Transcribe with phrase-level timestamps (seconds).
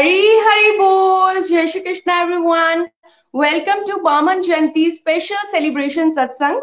[0.00, 2.86] हरी हरी बोल। जय Shri Krishna everyone
[3.34, 6.60] welcome to Baman Jayanti special celebration सत्संग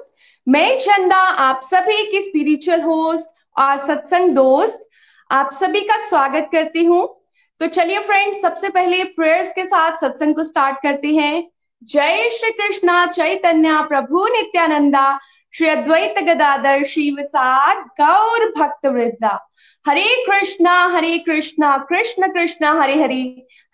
[0.47, 3.29] मैं चंदा, आप सभी की स्पिरिचुअल होस्ट
[3.59, 4.79] और सत्संग दोस्त,
[5.29, 7.05] आप सभी का स्वागत करती हूँ।
[7.61, 11.47] तो चलिए फ्रेंड्स सबसे पहले प्रेयर्स के साथ सत्संग को स्टार्ट करते हैं।
[11.83, 15.19] जय श्री कृष्णा, चैतन्य प्रभु नित्यानंदा।
[15.53, 19.37] श्री अद्वैत गदाधर श्री विसार गौर भक्त वृद्धा
[19.85, 23.21] हरे कृष्णा हरे कृष्णा कृष्ण कृष्ण हरे हरे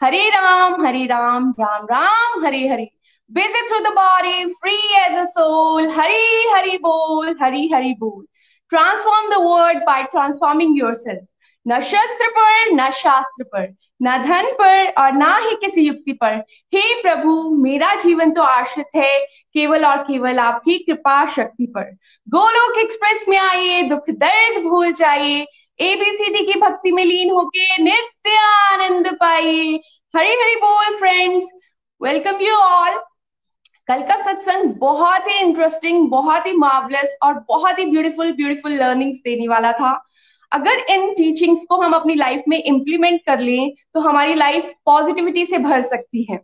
[0.03, 2.89] हरे राम हरे राम राम राम हरे हरे
[3.31, 8.17] busy through the body free as a soul hari hari bol hari hari bol
[8.71, 11.23] transform the world by transforming yourself
[11.65, 16.33] न शस्त्र पर, न शास्त्र पर, न धन पर और ना ही किसी युक्ति पर।
[16.75, 19.19] हे प्रभु, मेरा जीवन तो आश्रित है,
[19.53, 21.91] केवल और केवल आपकी कृपा शक्ति पर।
[22.27, 25.45] गोलोक एक्सप्रेस में आइए, दुख दर्द भूल जाइए
[25.79, 29.79] एबीसीडी की भक्ति में लीन होके नित्य आनंद पाइए।
[30.13, 31.45] हरी हरी बोल फ्रेंड्स
[32.01, 32.99] वेलकम यू ऑल
[33.87, 39.19] कल का सत्संग बहुत ही इंटरेस्टिंग बहुत ही मार्वलस और बहुत ही ब्यूटीफुल ब्यूटीफुल लर्निंग्स
[39.19, 39.91] देने वाला था।
[40.53, 45.45] अगर इन टीचिंग्स को हम अपनी लाइफ में इम्प्लीमेंट कर लें तो हमारी लाइफ पॉजिटिविटी
[45.45, 46.37] से भर सकती है।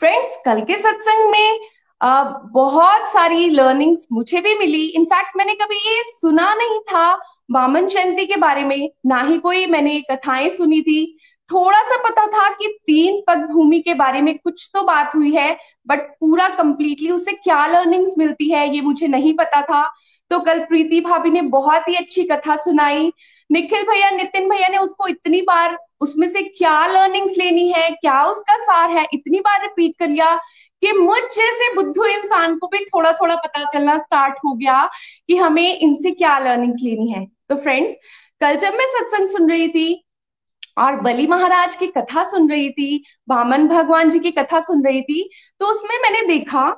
[0.00, 1.60] फ्रेंड्स कल के सत्संग में
[2.00, 7.12] आ, बहुत सारी लर्निंग्स मुझे भी मिली। इनफैक्ट मैंने कभी ये सुना नहीं था
[7.50, 11.18] वामन जयंती के बारे में। ना ही कोई मैंने कथाएँ सुनी थी।
[11.50, 15.34] थोड़ा सा पता था कि तीन पग भूमि के बारे में कुछ तो बात हुई
[15.34, 15.56] है
[15.86, 19.82] बट पूरा कंप्लीटली उससे क्या लर्निंग्स मिलती है ये मुझे नहीं पता था।
[20.30, 23.12] तो कल प्रीति भाभी ने बहुत ही अच्छी कथा सुनाई।
[23.50, 28.22] निखिल भैया, नितिन भैया ने उसको इतनी बार, उसमें से क्या लर्निंग्स लेनी है, क्या
[28.24, 30.34] उसका सार है, इतनी बार रिपीट कर लिया
[30.82, 34.84] कि मुझ जैसे बुद्धू इंसान को भी थोड़ा थोड़ा पता चलना स्टार्ट हो गया
[35.28, 37.96] कि हमें इनसे क्या लर्निंग्स लेनी है। तो फ्रेंड्स
[38.40, 40.04] कल जब मैं सत्संग सुन रही थी
[40.78, 45.02] और बलि महाराज की कथा सुन रही थी, बामन भगवान जी की कथा सुन रही
[45.02, 45.28] थी
[45.60, 46.68] तो उसमें मैंने देखा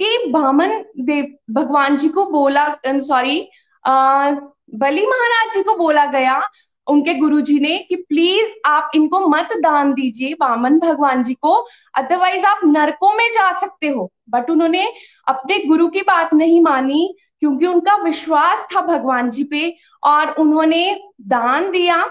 [0.00, 3.40] कि बामन देव, भगवान जी को बोला सॉरी
[3.84, 6.40] बलि महाराज जी को बोला गया,
[6.86, 11.54] उनके गुरुजी ने कि प्लीज़ आप इनको मत दान दीजिए वामन भगवान जी को
[11.94, 14.86] अदरवाइज़ आप नरकों में जा सकते हो। बट उन्होंने
[15.28, 20.94] अपने गुरु की बात नहीं मानी, क्योंकि उनका विश्वास था भगवान जी पे, और उन्होंने
[21.28, 22.04] दान दिया।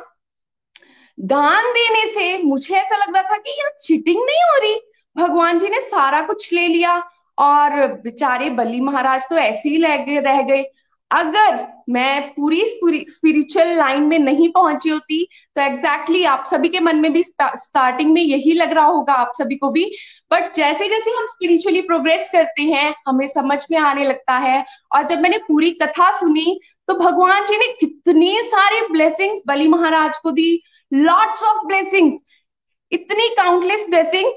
[1.18, 4.80] दान देने से मुझे ऐसा लग रहा था कि यहाँ चीटिंग नहीं हो रही।
[5.16, 6.98] भगवान जी ने सारा कुछ ले लिया
[7.40, 9.82] और बेचारे बली महाराज तो ऐसे ही
[10.20, 10.64] रह गए।
[11.12, 11.56] अगर
[11.90, 15.24] मैं पूरी स्पिरिचुअल लाइन में नहीं पहुँची होती
[15.56, 19.14] तो एग्जैक्टली exactly आप सभी के मन में भी स्टार्टिंग में यही लग रहा होगा
[19.14, 19.86] आप सभी को भी।
[20.32, 24.64] बट जैसे जैसे हम स्पिरिचुअली प्रोग्रेस करते हैं, हमें समझ में आने लगता है।
[24.96, 30.18] और जब मैंने पूरी कथा सुनी तो भगवान जी ने कितनी सारी ब्लेसिंग्स बलि महाराज
[30.18, 30.62] को दी।
[30.92, 32.20] लॉट्स ऑफ़ ब्लेसिंग्स
[32.92, 34.32] इतनी काउंटलेस ब्लेसिंग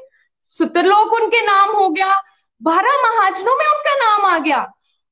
[0.51, 2.23] सुतरलोक उनके नाम हो गया।
[2.63, 4.67] बारह महाजनों में उनका नाम आ गया।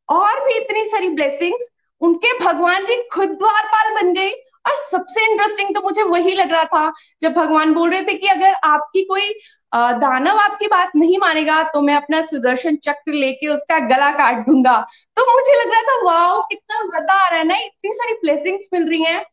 [0.09, 1.69] और भी इतनी सारी ब्लेसिंग्स
[2.00, 4.31] उनके भगवान जी खुद द्वारपाल बन गए।
[4.66, 8.27] और सबसे इंटरेस्टिंग तो मुझे वही लग रहा था, जब भगवान बोल रहे थे कि
[8.28, 9.33] अगर आपकी कोई
[9.72, 14.78] दानव आपकी बात नहीं मानेगा तो मैं अपना सुदर्शन चक्र लेके उसका गला काट दूँगा।
[15.16, 18.69] तो मुझे लग रहा था, वाओ, कितना मज़ा आ रहा है ना, इतनी सारी ब्लेसिंग्स
[18.72, 19.25] मिल रही हैं।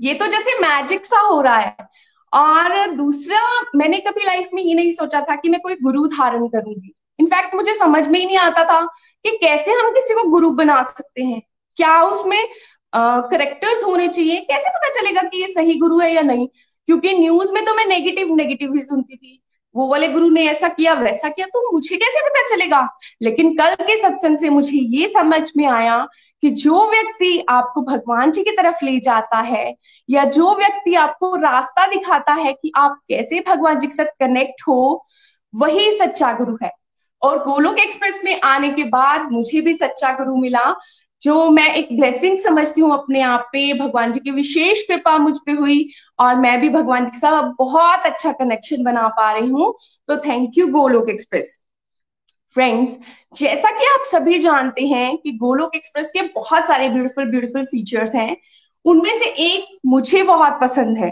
[0.00, 1.76] ये तो जैसे मैजिक सा हो रहा है।
[2.32, 3.40] और दूसरा,
[3.76, 7.54] मैंने कभी लाइफ में ये नहीं सोचा था कि मैं कोई गुरु धारण करूँगी। इनफैक्ट
[7.54, 8.80] मुझे समझ में ही नहीं आता था
[9.24, 11.40] कि कैसे हम किसी को गुरु बना सकते हैं।
[11.78, 12.48] क्या उसमें
[12.92, 14.40] करेक्टर्स होने चाहिए?
[14.40, 16.46] कैसे पता चलेगा कि ये सही गुरु है या नहीं?
[16.88, 19.40] क्योंकि न्यूज़ में तो मैं नेगेटिव नेगेटिव ही सुनती थी।
[19.74, 22.88] वो वाले गुरु ने ऐसा किया, वैसा किया तो मुझे कैसे पता चलेगा?
[23.22, 26.06] लेकिन कल के सत्संग से मुझे ये समझ में आया
[26.42, 29.74] कि जो व्यक्ति आपको भगवान जी की तरफ़ ले जाता है
[30.08, 34.62] या जो व्यक्ति आपको रास्ता दिखाता है कि आप कैसे भगवान जी के साथ कनेक्ट
[34.68, 35.06] हो,
[35.54, 36.70] वही सच्चा गुरु है।
[37.22, 40.74] और गोलोक एक्सप्रेस में आने के बाद मुझे भी सच्चा गुरु मिला,
[41.22, 45.36] जो मैं एक ब्लेसिंग समझती हूँ अपने आप पे। भगवान जी की विशेष कृपा मुझ
[45.46, 45.88] पे हुई
[46.18, 49.72] और मैं भी भगवान जी के साथ बहुत अच्छा कनेक्शन बना पा रही हूँ।
[50.08, 51.58] तो thank you Golok express.
[52.56, 52.96] Friends
[53.34, 58.14] जैसा कि आप सभी जानते हैं कि गोलोक एक्सप्रेस के बहुत सारे ब्यूटीफुल ब्यूटीफुल फीचर्स
[58.14, 58.36] हैं।
[58.84, 61.10] उनमें से एक मुझे बहुत पसंद है।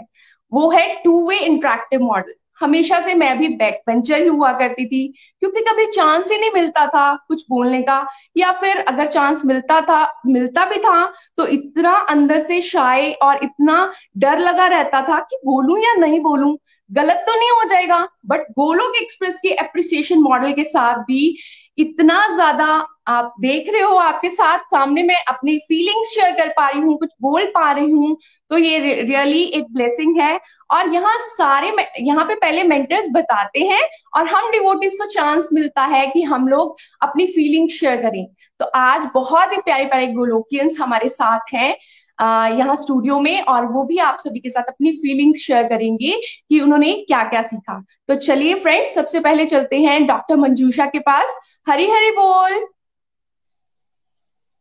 [0.51, 4.85] वो है टू वे इंट्रैक्टिव मॉडल हमेशा से मैं भी बैक बेंचर ही हुआ करती
[4.85, 5.07] थी,
[5.41, 8.05] क्योंकि कभी चांस ही नहीं मिलता था कुछ बोलने का,
[8.37, 11.05] या फिर अगर चांस मिलता था, मिलता भी था
[11.37, 16.19] तो इतना अंदर से शाय और इतना डर लगा रहता था कि बोलूँ या नहीं
[16.21, 16.57] बोलूँ,
[16.89, 21.35] गलत तो नहीं हो जाएगा बट गोलोक एक्सप्रेस के अप्रिसिएशन मॉडल के साथ भी
[21.77, 26.67] इतना ज़्यादा आप देख रहे हो, आपके साथ सामने मैं अपनी फीलिंग्स शेयर कर पा
[26.69, 28.17] रही हूँ, कुछ बोल पा रही हूँ
[28.51, 30.39] तो ये रियली एक ब्लेसिंग है।
[30.69, 33.81] और यहाँ सारे यहाँ पे पहले मेंटर्स बताते हैं
[34.15, 38.25] और हम डिवोटिस को चांस मिलता है कि हम लोग अपनी फीलिंग शेयर करें।
[38.59, 41.75] तो आज बहुत ही प्यारे प्यारे गोलोकियंस हमारे साथ हैं
[42.19, 46.11] यहाँ स्टूडियो में और वो भी आप सभी के साथ अपनी फीलिंग्स शेयर करेंगे
[46.49, 50.99] कि उन्होंने क्या क्या सीखा। तो चलिए फ्रेंड्स सबसे पहले चलते हैं डॉक्टर मंजूषा के
[51.01, 51.37] पास।
[51.67, 52.65] हरी हरी बोल।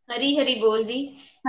[0.08, 0.98] हरी हरी बोल दी।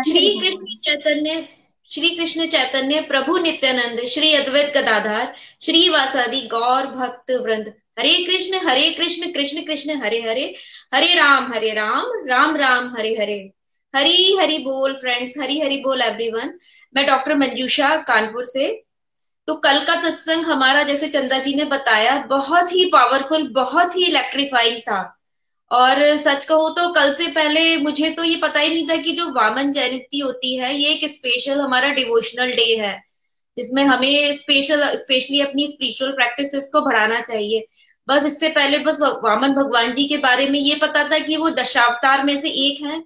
[0.07, 1.47] श्री कृष्ण चैतन्य
[1.89, 8.57] श्री कृष्ण चैतन्य प्रभु नित्यानंद श्री अद्वैत गदाधार श्री वासादि गौर भक्त वृंद। हरे कृष्ण
[8.67, 10.53] हरे कृष्ण कृष्ण कृष्ण हरे हरे।
[10.93, 13.39] हरे राम हरे राम राम राम हरे हरे।
[13.93, 16.53] हरी हरी बोल फ्रेंड्स हरी हरी बोल एवरीवन
[16.95, 18.67] मैं डॉक्टर मंजूषा कानपुर से।
[19.47, 24.05] तो कल का सत्संग हमारा जैसे चंदा जी ने बताया बहुत ही पावरफुल बहुत ही
[24.05, 25.16] इलेक्ट्रीफाइंग था।
[25.71, 29.11] और सच कहो तो कल से पहले मुझे तो ये पता ही नहीं था कि
[29.11, 32.93] जो वामन जयंती होती है, ये एक स्पेशल हमारा डिवोशनल डे है,
[33.57, 37.65] जिसमें हमें स्पेशल स्पेशली अपनी स्पिरिचुअल प्रैक्टिस को बढ़ाना चाहिए।
[38.07, 41.49] बस इससे पहले बस वामन भगवान जी के बारे में ये पता था कि वो
[41.51, 43.03] दशावतार में से एक है,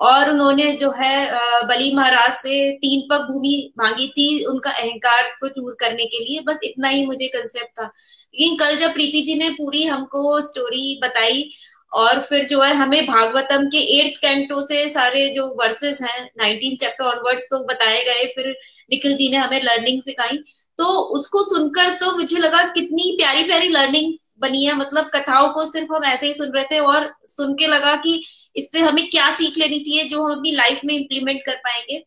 [0.00, 5.48] और उन्होंने जो है बली महाराज से तीन पग भूमि मांगी थी उनका अहंकार को
[5.50, 9.34] दूर करने के लिए। बस इतना ही मुझे कंसेप्ट था। लेकिन कल जब प्रीति जी
[9.34, 11.42] ने पूरी हमको स्टोरी बताई
[11.92, 16.76] और फिर जो है, हमें भागवतम के एट्थ कैंटो से सारे जो वर्सेस हैं नाइनटीन
[16.76, 18.48] चैप्टर ऑनवर्ड्स तो बताए गए, फिर
[18.90, 20.36] निखिल जी ने हमें लर्निंग सिखाई।
[20.78, 20.84] तो
[21.16, 25.92] उसको सुनकर तो मुझे लगा कितनी प्यारी प्यारी लर्निंग बनी है मतलब कथाओं को सिर्फ़
[25.94, 28.22] हम ऐसे ही सुन रहे थे और सुन के लगा कि
[28.56, 31.98] इससे हमें क्या सीख लेनी चाहिए जो हम अपनी लाइफ में इम्प्लीमेंट कर पाएँगे।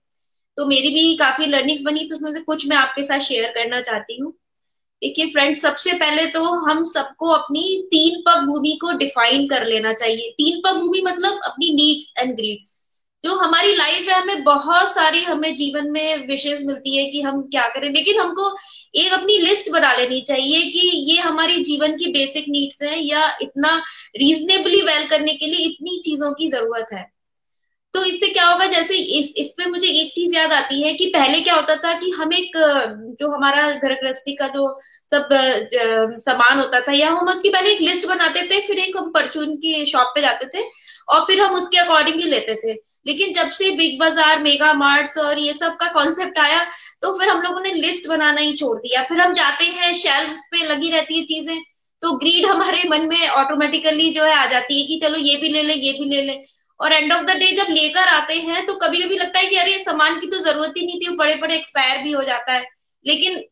[0.58, 3.82] तो मेरी भी काफ़ी लर्निंग्स बनी तो उसमें से कुछ मैं आपके साथ शेयर करना
[3.82, 4.34] चाहती हूँ।
[5.04, 7.62] देखिए फ्रेंड्स सबसे पहले तो हम सबको अपनी
[7.92, 12.36] तीन पग भूमि को डिफाइन कर लेना चाहिए। तीन पग भूमि मतलब अपनी नीड्स एंड
[12.36, 12.70] ग्रीड्स
[13.24, 17.42] जो हमारी लाइफ है, हमें बहुत सारी हमें जीवन में विशेष मिलती है कि हम
[17.42, 18.50] क्या करें। लेकिन हमको
[18.96, 23.38] एक अपनी लिस्ट बना लेनी चाहिए कि ये हमारी जीवन की बेसिक नीड्स है या
[23.42, 23.76] इतना
[24.18, 27.13] रीजनेबली वेल करने के लिए इतनी चीज़ों की ज़रूरत है।
[27.94, 31.06] तो इससे क्या होगा, जैसे इस इस पे मुझे एक चीज़ याद आती है कि
[31.08, 32.58] पहले क्या होता था कि हम एक,
[33.20, 34.68] जो हमारा घर गृहस्थी का जो
[35.12, 35.28] सब
[36.22, 39.56] सामान होता था, या हम उसकी पहले एक लिस्ट बनाते थे, फिर एक हम परचून
[39.58, 40.64] की शॉप पे जाते थे,
[41.10, 42.74] और फिर हम उसके अकॉर्डिंग ही लेते थे।
[43.08, 46.64] लेकिन जब से बिग बाज़ार, मेगा मार्ट्स और ये सब का कॉन्सेप्ट आया
[47.02, 50.40] तो फिर हम लोगों ने लिस्ट बनाना ही छोड़ दिया। फिर हम जाते हैं शेल्फ
[50.52, 51.62] पे लगी रहती है चीज़ें
[52.04, 55.50] तो ग्रीड हमारे मन में ऑटोमेटिकली जो है आ जाती है कि चलो ये भी
[55.50, 56.38] ले ले, ये भी ले ले।
[56.80, 59.56] और एंड ऑफ़ द डे जब लेकर आते हैं तो कभी कभी लगता है कि
[59.56, 62.54] अरे, सामान की तो ज़रूरत ही नहीं थी वो बड़े बड़े एक्सपायर भी हो जाता
[62.54, 62.66] है।
[63.06, 63.44] लेकिन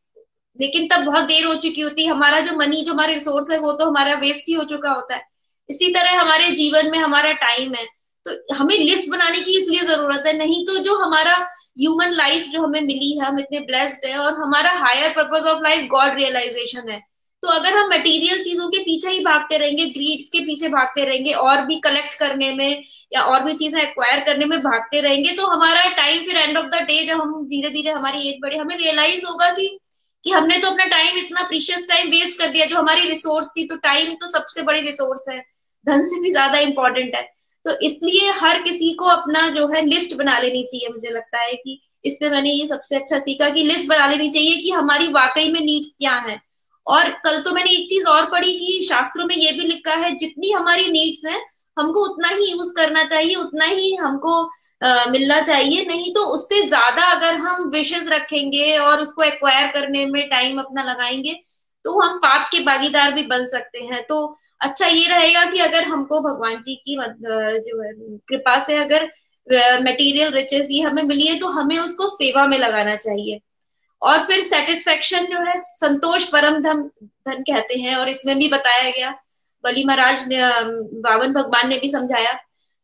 [0.61, 3.57] लेकिन तब बहुत देर हो चुकी होती है। हमारा जो मनी जो हमारे रिसोर्स है,
[3.57, 5.21] वो तो हमारा वेस्ट ही हो चुका होता है।
[5.69, 7.85] इसी तरह हमारे जीवन में हमारा टाइम है।
[8.25, 11.35] तो हमें लिस्ट बनाने की इसलिए ज़रूरत है, नहीं तो जो हमारा
[11.79, 15.63] ह्यूमन लाइफ जो हमें मिली है, हम इतने ब्लेस्ड है और हमारा higher purpose of
[15.63, 17.10] life God realisation है।
[17.43, 21.31] तो अगर हम मटेरियल चीज़ों के पीछे ही भागते रहेंगे ग्रीड्स के पीछे भागते रहेंगे,
[21.33, 22.83] और भी कलेक्ट करने में
[23.13, 26.65] या और भी चीज़ें एक्वायर करने में भागते रहेंगे तो हमारा टाइम फिर एंड ऑफ़
[26.67, 29.77] द डे जब हम धीरे धीरे हमारी एज बढ़े हमें रियलाइज़ होगा कि
[30.23, 33.67] कि हमने तो अपना टाइम इतना प्रीशियस टाइम वेस्ट कर दिया, जो हमारी रिसोर्स थी
[33.67, 35.39] तो टाइम तो सबसे बड़ी रिसोर्स है।
[35.85, 37.21] धन से भी ज़्यादा इंपॉर्टेंट है।
[37.65, 41.53] तो इसलिए हर किसी को अपना जो है लिस्ट बना लेनी चाहिए, मुझे लगता है
[41.55, 45.51] कि इससे मैंने ये सबसे अच्छा सीखा कि लिस्ट बना लेनी चाहिए कि हमारी वाकई
[45.51, 46.39] में नीड्स क्या है।
[46.87, 50.15] और कल तो मैंने एक चीज़ और पढ़ी कि शास्त्रों में ये भी लिखा है
[50.17, 51.39] जितनी हमारी नीड्स है
[51.77, 54.41] हमको उतना ही यूज़ करना चाहिए उतना ही हमको
[54.81, 60.05] आ, मिलना चाहिए। नहीं तो उससे ज़्यादा अगर हम विशेष रखेंगे और उसको एक्वायर करने
[60.05, 61.33] में टाइम अपना लगाएँगे
[61.85, 64.17] तो हम पाप के भागीदार भी बन सकते हैं। तो
[64.61, 67.93] अच्छा ये रहेगा कि अगर हमको भगवान जी की जो है
[68.29, 69.05] कृपा से अगर
[69.83, 73.39] मटेरियल रिचेस ये हमें मिली है तो हमें उसको सेवा में लगाना चाहिए।
[74.01, 76.81] और फिर सेटिस्फेक्शन जो है संतोष परम धन
[77.27, 79.09] धन कहते हैं और इसमें भी बताया गया।
[79.63, 80.39] बली महाराज ने
[81.01, 82.33] बावन भगवान ने भी समझाया।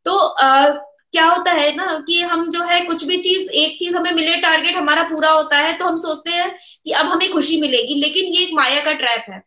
[0.06, 0.70] तो आ,
[1.14, 4.36] क्या होता है ना कि हम जो है कुछ भी चीज़ एक चीज़ हमें मिले
[4.42, 6.50] टारगेट हमारा पूरा होता है तो हम सोचते हैं
[6.86, 9.40] कि अब हमें खुशी मिलेगी लेकिन ये एक माया का ट्रैप है।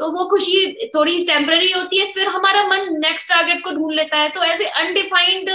[0.00, 4.16] तो वो खुशी थोड़ी टेम्पररी होती है फिर हमारा मन नेक्स्ट टारगेट को ढूंढ लेता
[4.16, 5.50] है तो ऐसे अनडिफाइंड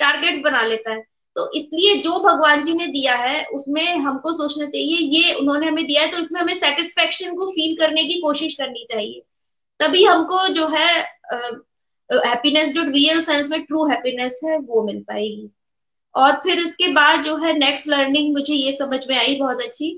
[0.00, 1.02] टारगेट्स बना लेता है।
[1.36, 5.86] तो इसलिए जो भगवान जी ने दिया है, उसमें हमको सोचना चाहिए, ये उन्होंने हमें
[5.86, 9.22] दिया है तो इसमें हमें सेटिस्फेक्शन को फील करने की कोशिश करनी चाहिए।
[9.80, 10.88] तभी हमको जो है
[12.10, 15.50] हैप्पीनेस जो रियल सेंस में ट्रू हैप्पीनेस है, वो मिल पाएगी।
[16.14, 19.90] और फिर उसके बाद जो है नेक्स्ट लर्निंग मुझे ये समझ में आई बहुत अच्छी,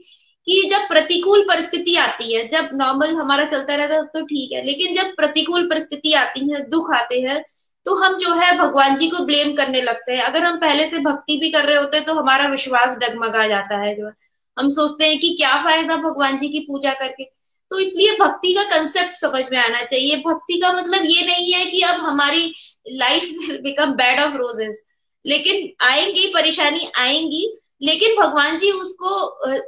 [0.46, 4.62] कि जब प्रतिकूल परिस्थिति आती है, जब नॉर्मल हमारा चलता रहता है तो ठीक है,
[4.64, 7.42] लेकिन जब प्रतिकूल परिस्थिति आती है, दुख आते हैं
[7.86, 10.98] तो हम जो है भगवान जी को ब्लेम करने लगते हैं। अगर हम पहले से
[10.98, 14.10] भक्ति भी कर रहे होते हैं तो हमारा विश्वास डगमगा जाता है जो
[14.56, 17.24] हम सोचते हैं कि क्या फ़ायदा भगवान जी की पूजा करके।
[17.70, 21.64] तो इसलिए भक्ति का कंसेप्ट समझ में आना चाहिए। भक्ति का मतलब ये नहीं है
[21.66, 22.52] कि अब हमारी
[22.88, 24.82] life become bed of roses
[25.24, 29.10] लेकिन आएँगी, परेशानी आएँगी, लेकिन भगवान जी उसको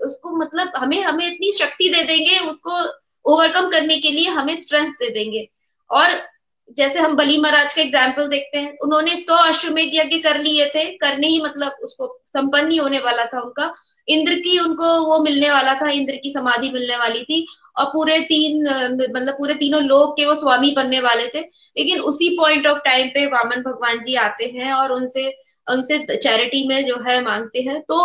[0.07, 2.81] उसको मतलब हमें हमें इतनी शक्ति दे देंगे, उसको
[3.25, 5.49] ओवरकम करने के लिए हमें स्ट्रेंथ दे देंगे।
[5.90, 6.19] और
[6.76, 10.84] जैसे हम बली महाराज का एग्ज़ाम्पल देखते हैं उन्होंने सौ अश्वमेध यज्ञ कर लिए थे
[10.98, 13.72] करने ही मतलब उसको संपन्न ही होने वाला था उनका।
[14.08, 17.46] इंद्र की उनको वो मिलने वाला था इंद्र की समाधि मिलने वाली थी
[17.78, 22.28] और पूरे तीन मतलब पूरे तीनों लोग के वो स्वामी बनने वाले थे। लेकिन उसी
[22.38, 25.26] पॉइंट ऑफ़ टाइम पे वामन भगवान जी आते हैं और उनसे
[25.66, 27.98] उनसे चैरिटी में जो है मांगते हैं। तो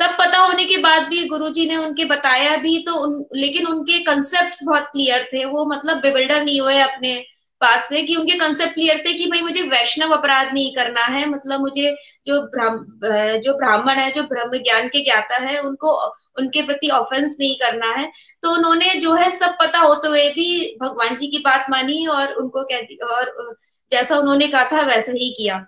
[0.00, 3.66] सब पता होने के बाद भी गुरु जी ने उनके बताया भी तो उन, लेकिन
[3.66, 7.14] उनके कंसेप्ट बहुत क्लियर थे। वो मतलब बिबिल्डर नहीं हुए अपने
[7.60, 11.24] बात से कि उनके कंसेप्ट क्लियर थे कि भाई मुझे वैष्णव अपराध नहीं करना है
[11.30, 11.94] मतलब मुझे
[12.26, 15.92] जो ब्राह्म जो ब्राह्मण है, जो ब्रह्म ज्ञान के ज्ञाता है, उनको,
[16.38, 18.06] उनके प्रति ऑफेंस नहीं करना है।
[18.42, 22.32] तो उन्होंने जो है सब पता होते हुए भी भगवान जी की बात मानी और
[22.34, 23.56] उनको कह और,
[23.92, 25.58] जैसा उन्होंने कहा था वैसा ही किया।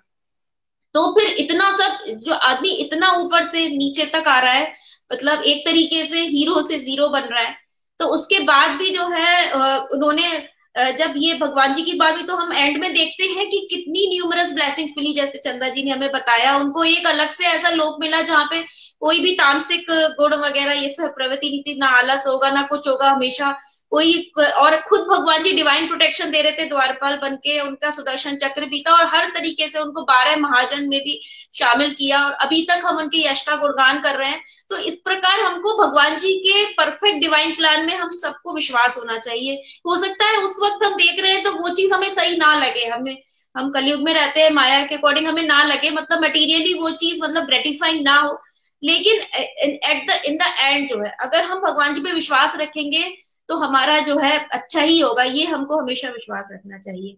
[0.95, 4.71] तो फिर इतना सब, जो आदमी इतना ऊपर से नीचे तक आ रहा है
[5.11, 7.55] मतलब एक तरीके से हीरो से ज़ीरो बन रहा है
[7.99, 10.27] तो उसके बाद भी जो है उन्होंने
[10.75, 14.07] जब ये भगवान जी की बात हुई तो हम एंड में देखते हैं कि कितनी
[14.09, 17.97] न्यूमरस ब्लेसिंग्स मिली, जैसे चंदा जी ने हमें बताया। उनको एक अलग से ऐसा लोक
[18.01, 18.61] मिला जहाँ पे
[19.01, 19.85] कोई भी तामसिक
[20.19, 23.51] गुण वगैरह, ये सब प्रवृत्ति नीति, ना आलस होगा, ना कुछ होगा, हमेशा
[23.91, 28.35] कोई और खुद भगवान जी डिवाइन प्रोटेक्शन दे रहे थे, द्वारपाल बन के उनका सुदर्शन
[28.37, 31.19] चक्र भी था और हर तरीके से उनको बारह महाजन में भी
[31.53, 34.95] शामिल किया और अभी तक हम उनके यश का गुणगान कर रहे हैं। तो इस
[35.05, 39.55] प्रकार हमको भगवान जी के परफेक्ट डिवाइन प्लान में हम सबको विश्वास होना चाहिए।
[39.87, 42.53] हो सकता है उस वक्त हम देख रहे हैं तो वो चीज़ हमें सही ना
[42.55, 43.17] लगे, हमें,
[43.55, 47.23] हम कलयुग में रहते हैं, माया के अकॉर्डिंग हमें ना लगे मतलब मटीरियली वो चीज़
[47.23, 48.37] मतलब ग्रेटिफाइंग ना हो।
[48.83, 53.03] लेकिन at the in the end जो है, अगर हम भगवान जी पे विश्वास रखेंगे
[53.51, 57.17] तो हमारा जो है अच्छा ही होगा, ये हमको हमेशा विश्वास रखना चाहिए।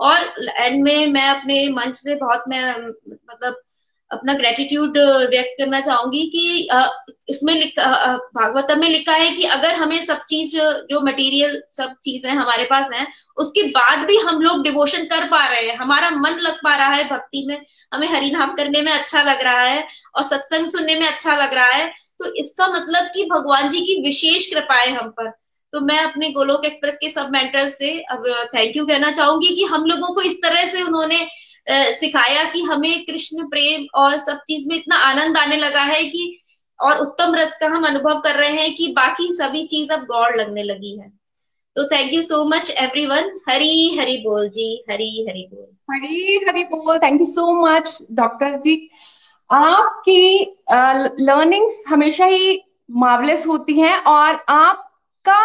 [0.00, 3.62] और एंड में मैं अपने मंच से बहुत मैं मतलब
[4.10, 4.98] अपना ग्रेटिट्यूड
[5.30, 6.68] व्यक्त करना चाहूँगी कि
[7.28, 7.86] इसमें लिखा
[8.36, 10.56] भागवतम में लिखा है कि अगर हमें सब चीज़,
[10.90, 13.06] जो मटेरियल सब चीज़ें हमारे पास हैं,
[13.36, 16.92] उसके बाद भी हम लोग डिवोशन कर पा रहे हैं। हमारा मन लग पा रहा
[16.92, 17.58] है भक्ति में,
[17.94, 21.72] हमें हरिनाम करने में अच्छा लग रहा है और सत्संग सुनने में अच्छा लग रहा
[21.72, 21.88] है।
[22.20, 25.32] तो इसका मतलब कि भगवान जी की विशेष कृपा है हम पर
[25.72, 29.64] तो मैं अपने गोलोक एक्सप्रेस के सब मेंटर्स से अब थैंक यू कहना चाहूँगी कि
[29.64, 31.26] हम लोगों को इस तरह से उन्होंने
[31.96, 36.38] सिखाया कि हमें कृष्ण प्रेम और सब चीज़ में इतना आनंद आने लगा है कि,
[36.80, 40.36] और उत्तम रस का हम अनुभव कर रहे हैं कि बाकी सभी चीज़ अब गौड़
[40.40, 41.08] लगने लगी है।
[41.76, 46.64] तो thank you so much everyone Hari Hari बोल जी, हरी हरी बोल। हरी हरी
[46.64, 48.76] बोल thank you so much doctor ji.
[49.50, 50.40] आपकी
[51.24, 54.85] लर्निंग्स हमेशा ही मार्वलेस होती हैं और आप
[55.28, 55.36] का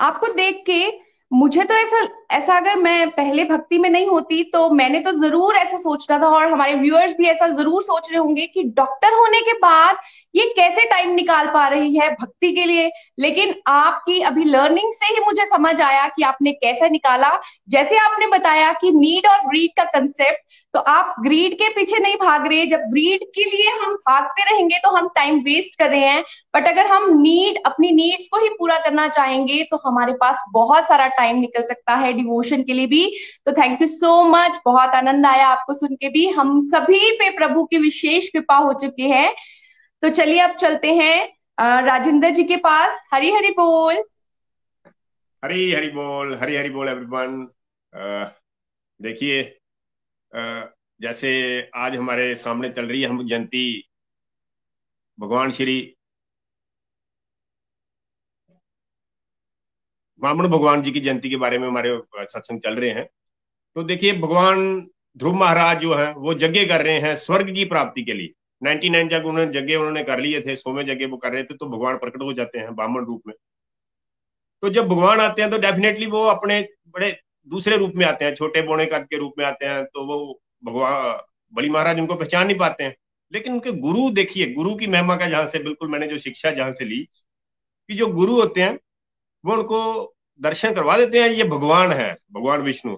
[0.00, 0.82] आपको देख के
[1.30, 1.98] मुझे तो ऐसा
[2.30, 6.28] ऐसा अगर मैं पहले भक्ति में नहीं होती तो मैंने तो ज़रूर ऐसा सोचना था
[6.28, 9.96] और हमारे व्यूअर्स भी ऐसा ज़रूर सोच रहे होंगे कि डॉक्टर होने के बाद
[10.34, 12.90] ये कैसे टाइम निकाल पा रही है भक्ति के लिए?
[13.18, 17.30] लेकिन आपकी अभी लर्निंग से ही मुझे समझ आया कि आपने कैसे निकाला।
[17.68, 22.16] जैसे आपने बताया कि नीड और ग्रीड का कंसेप्ट तो आप ग्रीड के पीछे नहीं
[22.16, 26.00] भाग रहे। जब ग्रीड के लिए हम भागते रहेंगे तो हम टाइम वेस्ट कर रहे
[26.00, 26.22] हैं।
[26.54, 30.88] बट अगर हम नीड अपनी नीड्स को ही पूरा करना चाहेंगे तो हमारे पास बहुत
[30.88, 33.06] सारा टाइम निकल सकता है डिवोशन के लिए भी।
[33.46, 37.30] तो थैंक यू सो मच बहुत आनंद आया आपको सुन के भी। हम सभी पे
[37.36, 39.34] प्रभु की विशेष कृपा हो चुकी है।
[40.02, 44.02] तो चलिए अब चलते हैं राजेंद्र जी के पास। हरी हरी बोल।
[45.42, 47.46] हरी हरी बोल, हरी हरी बोल एवरीवन
[49.00, 49.42] देखिए
[51.00, 51.30] जैसे
[51.76, 53.88] आज हमारे सामने चल रही है हम जयंती,
[55.18, 55.78] भगवान श्री
[60.22, 63.04] वामन भगवान जी की जयंती के बारे में हमारे सत्संग चल रहे हैं।
[63.76, 64.80] तो देखिए, भगवान
[65.16, 68.90] ध्रुव महाराज जो है, वो यज्ञ कर रहे हैं स्वर्ग की प्राप्ति के लिए। नाइनटी
[68.90, 71.66] नाइन जब उन्होंने जगह उन्होंने कर लिए थे सोमे जगह वो कर रहे थे तो
[71.68, 73.34] भगवान प्रकट हो जाते हैं ब्राह्मण रूप में।
[74.62, 77.16] तो जब भगवान आते हैं तो डेफिनेटली वो अपने बड़े
[77.48, 80.40] दूसरे रूप में आते हैं, छोटे बोने कद के रूप में आते हैं तो वो
[80.64, 81.20] भगवान,
[81.52, 82.94] बली महाराज उनको पहचान नहीं पाते हैं।
[83.32, 86.72] लेकिन उनके गुरु देखिए, गुरु की महिमा का जहाँ से, बिल्कुल मैंने जो शिक्षा जहाँ
[86.72, 87.02] से ली,
[87.88, 88.78] कि जो गुरु होते हैं,
[89.44, 92.96] वो उनको दर्शन करवा देते हैं, ये भगवान है, भगवान विष्णु।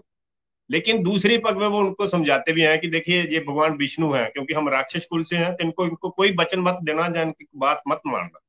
[0.71, 4.25] लेकिन दूसरी पग में वो उनको समझाते भी हैं कि देखिए, ये भगवान विष्णु है,
[4.27, 7.47] क्योंकि हम राक्षस कुल से हैं तो इनको इनको कोई वचन मत देना या इनकी
[7.57, 8.41] बात मत मानना।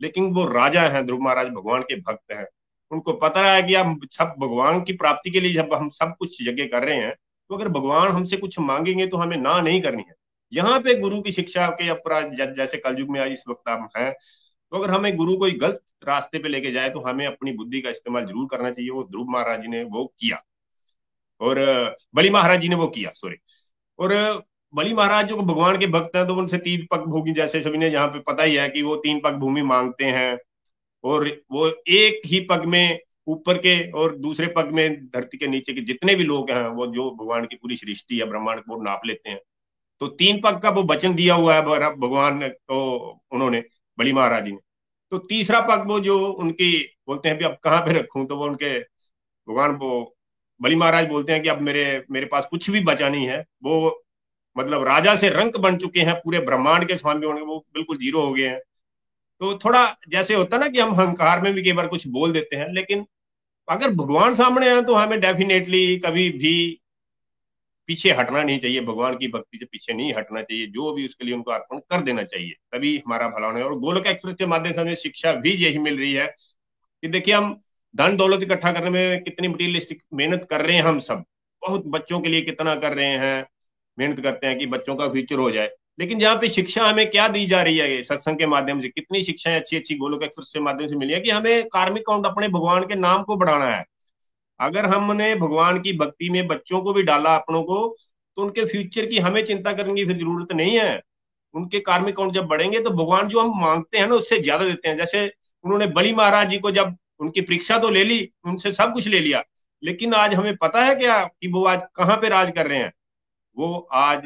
[0.00, 2.46] लेकिन वो राजा हैं, ध्रुव महाराज भगवान के भक्त हैं।
[2.90, 6.36] उनको पता है कि हम सब भगवान की प्राप्ति के लिए जब हम सब कुछ
[6.42, 7.14] यज्ञ कर रहे हैं
[7.50, 10.14] तो अगर भगवान हमसे कुछ मांगेंगे तो हमें ना नहीं करनी है।
[10.52, 14.12] यहाँ पे गुरु की शिक्षा के अपराध जैसे कलयुग में आज इस वक्त हम हैं
[14.12, 17.90] तो अगर हमें गुरु कोई गलत रास्ते पे लेके जाए तो हमें अपनी बुद्धि का
[17.90, 20.42] इस्तेमाल ज़रूर करना चाहिए, वो ध्रुव महाराज ने वो किया।
[21.44, 21.60] और
[22.14, 23.36] बली महाराज जी ने वो किया सॉरी
[23.98, 24.12] और
[24.74, 27.88] बली महाराज जो भगवान के भक्त हैं तो उनसे तीन पग भूमि जैसे सभी ने
[27.88, 30.36] यहाँ पे पता ही है कि वो तीन पग भूमि मांगते हैं
[31.04, 35.72] और वो एक ही पग में ऊपर के और दूसरे पग में धरती के नीचे
[35.74, 39.02] के जितने भी लोग हैं, वो जो भगवान की पूरी सृष्टि या ब्रह्मांड को नाप
[39.06, 39.40] लेते हैं
[40.00, 41.62] तो तीन पग का वो वचन दिया हुआ है
[41.96, 42.78] भगवान ने तो
[43.32, 43.62] उन्होंने
[43.98, 44.58] बड़ी महाराज ने।
[45.12, 46.70] तो तीसरा पग वो जो उनकी
[47.08, 48.26] बोलते हैं भी अब कहाँ पे रखूँ?
[48.26, 50.16] तो वो उनके, भगवान वो
[50.60, 54.04] बली महाराज बोलते हैं कि अब मेरे मेरे पास कुछ भी बचा नहीं है। वो
[54.56, 58.22] मतलब राजा से रंक बन चुके हैं, पूरे ब्रह्मांड के स्वामी होंगे, वो बिल्कुल ज़ीरो
[58.22, 58.58] हो गए हैं।
[59.40, 62.56] तो थोड़ा जैसे होता ना कि हम हंकार में भी कई बार कुछ बोल देते
[62.56, 63.06] हैं, लेकिन
[63.68, 66.54] अगर भगवान सामने आए तो हमें डेफिनेटली कभी भी
[67.88, 71.24] पीछे हटना नहीं चाहिए, भगवान की भक्ति से पीछे नहीं हटना चाहिए, जो भी उसके
[71.24, 74.46] लिए उनको अर्पण कर देना चाहिए। तभी हमारा भला होना है और गोलक एक्सप्रेस के
[74.46, 76.26] माध्यम से हमें शिक्षा भी यही मिल रही है
[77.02, 77.58] कि देखिए हम
[77.94, 81.24] धन दौलत इकट्ठा करने में कितनी मटीरियलिस्टिक मेहनत कर रहे हैं हम सब।
[81.62, 83.46] बहुत बच्चों के लिए कितना कर रहे हैं।
[83.98, 85.70] मेहनत करते हैं कि बच्चों का फ्यूचर हो जाए।
[86.00, 88.88] लेकिन जहाँ पे शिक्षा हमें क्या दी जा रही है सत्संग के माध्यम से?
[88.88, 92.26] कितनी शिक्षाएँ अच्छी अच्छी गोलोक एक्सप्रेस के माध्यम से मिली है कि हमें कार्मिक काउंट
[92.26, 93.84] अपने भगवान के नाम को बढ़ाना है।
[94.60, 97.86] अगर हमने भगवान की भक्ति में बच्चों को भी डाला अपनों को
[98.36, 101.00] तो उनके फ्यूचर की हमें चिंता करने की फिर ज़रूरत नहीं है।
[101.54, 104.88] उनके कार्मिक काउंट जब बढ़ेंगे तो भगवान जो हम मांगते हैं ना, उससे ज़्यादा देते
[104.88, 105.26] हैं। जैसे
[105.64, 109.20] उन्होंने बड़ी महाराज जी को जब उनकी परीक्षा तो ले ली, उनसे सब कुछ ले
[109.20, 109.42] लिया।
[109.82, 112.92] लेकिन आज हमें पता है क्या कि वो आज कहाँ पे राज कर रहे हैं?
[113.56, 114.24] वो आज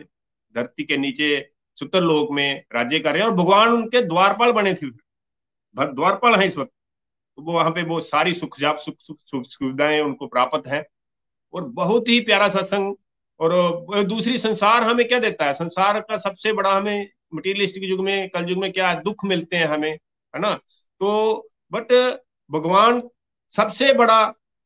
[0.57, 4.75] धरती के नीचे सुतर लोक में राज्य कर रहे हैं और भगवान उनके द्वारपाल बने
[4.75, 4.91] थे।
[5.77, 6.73] द्वारपाल है इस वक्त।
[7.37, 10.87] तो वो वहाँ पे वो सारी सुख जाप, सुख सुख सुविधाएँ उनको प्राप्त है
[11.53, 12.95] और बहुत ही प्यारा सत्संग
[13.41, 15.55] और दूसरी संसार हमें क्या देता है?
[15.55, 19.67] संसार का सबसे बड़ा हमें मटीरियलिस्टिक युग में कल युग में क्या दुख मिलते हैं
[19.67, 20.55] हमें, है ना?
[21.01, 21.93] तो बट
[22.51, 23.03] भगवान
[23.55, 24.25] सबसे बड़ा,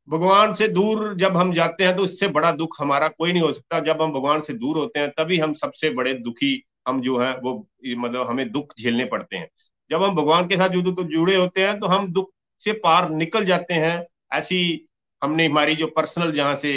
[0.09, 3.53] भगवान से दूर जब हम जाते हैं तो उससे बड़ा दुख हमारा कोई नहीं हो
[3.53, 7.19] सकता। जब हम भगवान से दूर होते हैं, तभी हम सबसे बड़े दुखी हम जो
[7.21, 7.55] है, वो
[7.87, 9.49] मतलब हमें दुख झेलने पड़ते हैं।
[9.91, 12.31] जब हम भगवान के साथ तो जुड़े होते हैं तो हम दुख
[12.65, 14.87] से पार निकल जाते हैं। ऐसी
[15.23, 16.73] हमने हमारी जो पर्सनल जहाँ से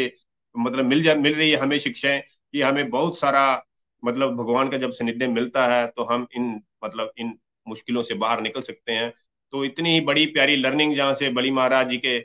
[0.56, 3.64] मतलब मिल जा, मिल रही है हमें शिक्षाएँ कि हमें बहुत सारा
[4.04, 6.50] मतलब भगवान का जब सानिध्य मिलता है तो हम इन
[6.86, 7.34] मतलब इन
[7.68, 9.12] मुश्किलों से बाहर निकल सकते हैं।
[9.56, 12.18] तो इतनी ही बड़ी प्यारी लर्निंग जहाँ से बली महाराज जी के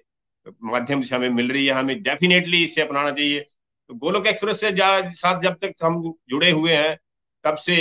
[0.65, 4.71] माध्यम से हमें मिल रही है, हमें डेफिनेटली इसे अपनाना चाहिए। तो गोलोक एक्सप्रेस से
[5.15, 6.97] साथ जब तक हम जुड़े हुए हैं,
[7.45, 7.77] तब से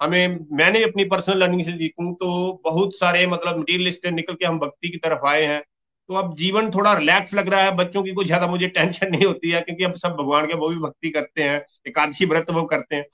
[0.00, 4.58] हमें, मैंने अपनी पर्सनल लर्निंग से सीखूं तो बहुत सारे मतलब मटीरियलिस्ट निकल के हम
[4.58, 5.62] भक्ति की तरफ़ आए हैं।
[6.08, 9.26] तो अब जीवन थोड़ा रिलैक्स लग रहा है, बच्चों की कुछ ज़्यादा मुझे टेंशन नहीं
[9.26, 12.64] होती है, क्योंकि अब सब भगवान के वो भी भक्ति करते हैं, एकादशी व्रत वो
[12.66, 13.04] करते हैं।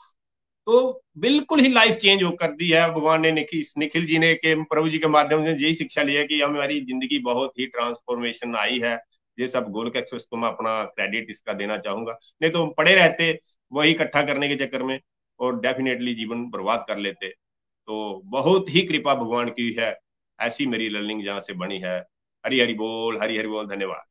[0.66, 4.35] तो बिल्कुल ही लाइफ चेंज हो कर दी है भगवान ने, निखिल निखिल जी ने
[4.35, 8.57] के, प्रभु जी के माध्यम से यही शिक्षा लिया कि हमारी ज़िंदगी बहुत ही ट्रांसफॉर्मेशन
[8.57, 8.94] आई है।
[9.38, 13.38] ये सब गोलक एक्सप्रेस को मैं अपना क्रेडिट इसका देना चाहूँगा। नहीं तो पड़े रहते,
[13.72, 14.98] वही इकट्ठा करने के चक्कर में
[15.40, 19.96] और डेफिनेटली जीवन बर्बाद कर लेते। तो बहुत ही कृपा भगवान की है,
[20.38, 21.98] ऐसी मेरी लर्निंग जहाँ से बनी है।
[22.44, 24.02] हरी हरी बोल, हरी हरी बोल, धन्यवाद।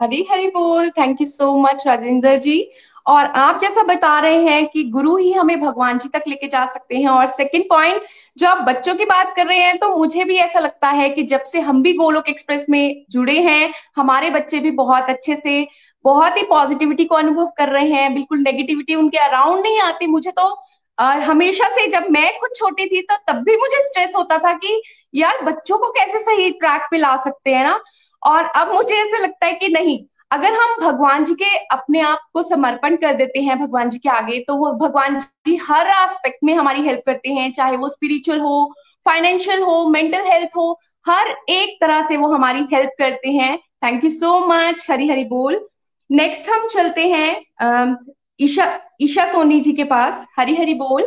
[0.00, 2.60] हरी हरी बोल thank you so much Rajendra ji.
[3.06, 6.64] और आप जैसा बता रहे हैं कि गुरु ही हमें भगवान जी तक लेके जा
[6.66, 8.02] सकते हैं। और सेकंड पॉइंट
[8.36, 11.22] जो आप बच्चों की बात कर रहे हैं तो मुझे भी ऐसा लगता है कि
[11.22, 15.66] जब से हम भी गोलोक एक्सप्रेस में जुड़े हैं हमारे बच्चे भी बहुत अच्छे से
[16.04, 20.30] बहुत ही पॉजिटिविटी को अनुभव कर रहे हैं। बिल्कुल नेगेटिविटी उनके अराउंड नहीं आती। मुझे
[20.30, 20.54] तो
[20.98, 24.52] आ, हमेशा से जब मैं खुद छोटी थी तो तब भी मुझे स्ट्रेस होता था
[24.54, 24.82] कि
[25.14, 27.80] यार बच्चों को कैसे सही ट्रैक पे ला सकते हैं ना?
[28.22, 29.98] और अब मुझे ऐसा लगता है कि नहीं
[30.34, 34.08] अगर हम भगवान जी के अपने आप को समर्पण कर देते हैं, भगवान जी के
[34.08, 38.40] आगे तो वो भगवान जी हर एस्पेक्ट में हमारी हेल्प करते हैं, चाहे वो स्पिरिचुअल
[38.40, 38.72] हो
[39.06, 44.04] फाइनेंशियल हो मेंटल हेल्थ हो, हर एक तरह से वो हमारी हेल्प करते हैं। Thank
[44.04, 45.66] you so much Hari Hari बोल।
[46.10, 47.96] नेक्स्ट हम चलते हैं
[48.40, 48.66] ईशा
[49.02, 51.02] ईशा सोनी जी के पास। हरी हरी बोल।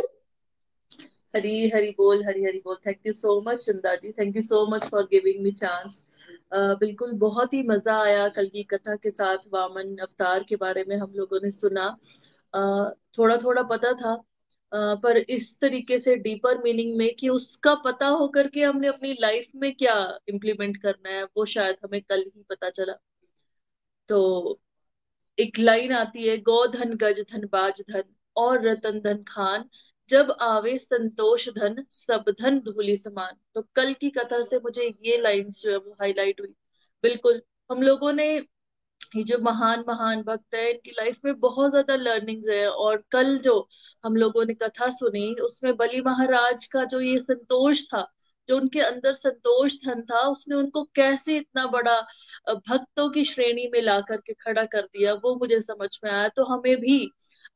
[1.36, 4.12] हरी हरी बोल, हरी हरी बोल। Thank you so much Chanda ji.
[4.12, 6.02] Thank you so much for giving me chance
[6.52, 10.96] बिल्कुल बहुत ही मज़ा आया कल की कथा के साथ वामन अवतार के बारे में
[10.98, 11.90] हम लोगों ने सुना।
[13.18, 14.16] थोड़ा थोड़ा पता था।
[14.72, 19.52] पर इस तरीके से डीपर मीनिंग में कि उसका पता होकर के हमने अपनी लाइफ
[19.56, 19.96] में क्या
[20.28, 22.94] इम्प्लीमेंट करना है, वो शायद हमें कल ही पता चला।
[24.10, 24.60] तो
[25.38, 28.04] एक लाइन आती है गोधन गज धन, बाज धन
[28.36, 29.70] और रतन धन खान।
[30.10, 35.17] जब आवे संतोष धन, सब धन धूलि समान। तो कल की कथा से मुझे ये
[35.17, 36.54] लाइंस जो है वो हाईलाइट हुई।
[37.04, 38.28] बिल्कुल, हम लोगों ने
[39.15, 43.38] ये जो महान महान भक्त है, इनकी लाइफ में बहुत ज़्यादा लर्निंग्स है और कल
[43.39, 43.67] जो
[44.06, 48.06] हम लोगों ने कथा सुनी, उसमें बलि महाराज का जो ये संतोष था,
[48.50, 52.00] जो उनके अंदर संतोष धन था, उसने उनको कैसे इतना बड़ा
[52.50, 56.43] भक्तों की श्रेणी में ला करके खड़ा कर दिया, वो मुझे समझ में आया। तो
[56.46, 57.00] हमें भी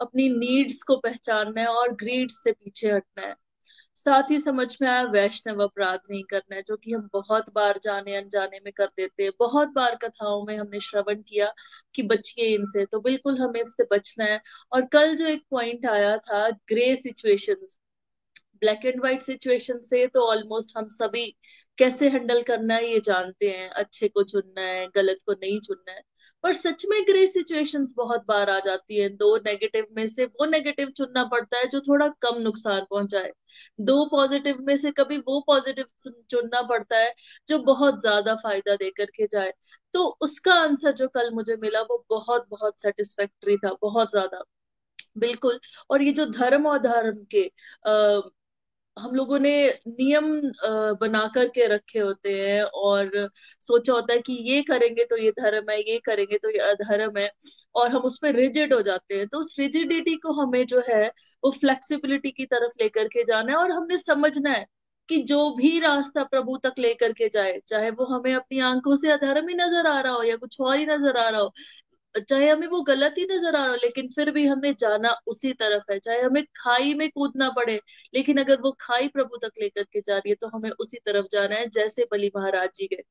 [0.01, 3.35] अपनी नीड्स को पहचानना है और ग्रीड से पीछे हटना है।
[3.97, 7.79] साथ ही समझ में आया वैष्णव अपराध नहीं करना है, जो कि हम बहुत बार
[7.83, 11.51] जाने अनजाने में कर देते हैं। बहुत बार कथाओं में हमने श्रवण किया
[11.95, 14.41] कि बचिए इनसे तो बिल्कुल हमें इससे बचना है।
[14.73, 17.77] और कल जो एक पॉइंट आया था grey situations
[18.61, 21.25] black and white situation से तो ऑलमोस्ट हम सभी
[21.77, 25.91] कैसे हैंडल करना है, ये जानते हैं। अच्छे को चुनना है, गलत को नहीं चुनना
[25.91, 26.01] है।
[26.43, 30.45] पर सच में ग्रे सिचुएशंस बहुत बार आ जाती है। दो नेगेटिव में से वो
[30.47, 33.31] नेगेटिव चुनना पड़ता है जो थोड़ा कम नुकसान पहुँचाए।
[33.81, 35.85] दो पॉजिटिव में से कभी वो पॉजिटिव
[36.31, 37.13] चुनना पड़ता है
[37.49, 39.53] जो बहुत ज़्यादा फ़ायदा दे करके जाए।
[39.93, 44.43] तो उसका आंसर जो कल मुझे मिला वो बहुत बहुत सेटिस्फैक्ट्री था बहुत ज़्यादा।
[45.17, 47.45] बिल्कुल। और ये जो धर्म और धर्म के
[47.87, 48.21] आ,
[48.97, 49.51] हम लोगों ने
[49.89, 50.25] नियम
[50.99, 53.11] बना करके रखे होते हैं और
[53.61, 57.17] सोचा होता है कि ये करेंगे तो ये धर्म है, ये करेंगे तो ये अधर्म
[57.17, 57.29] है
[57.75, 61.05] और हम उसमें रिजिड हो जाते हैं। तो उस रिजिडिटी को हमें जो है
[61.43, 64.65] वो फ्लेक्सिबिलिटी की तरफ़ लेकर के जाना है और हमने समझना है
[65.09, 69.11] कि जो भी रास्ता प्रभु तक लेकर के जाए, चाहे वो हमें अपनी आँखों से
[69.11, 71.51] अधर्म ही नज़र आ रहा हो या कुछ और ही नज़र आ रहा हो
[72.19, 75.53] चाहे हमें वो गलत ही नज़र आ रहा हो, लेकिन फिर भी हमें जाना उसी
[75.53, 77.79] तरफ़ है। चाहे हमें खाई में कूदना पड़े,
[78.13, 81.25] लेकिन अगर वो खाई प्रभु तक लेकर के जा रही है तो हमें उसी तरफ़
[81.31, 83.03] जाना है, जैसे बलि महाराज जी गए।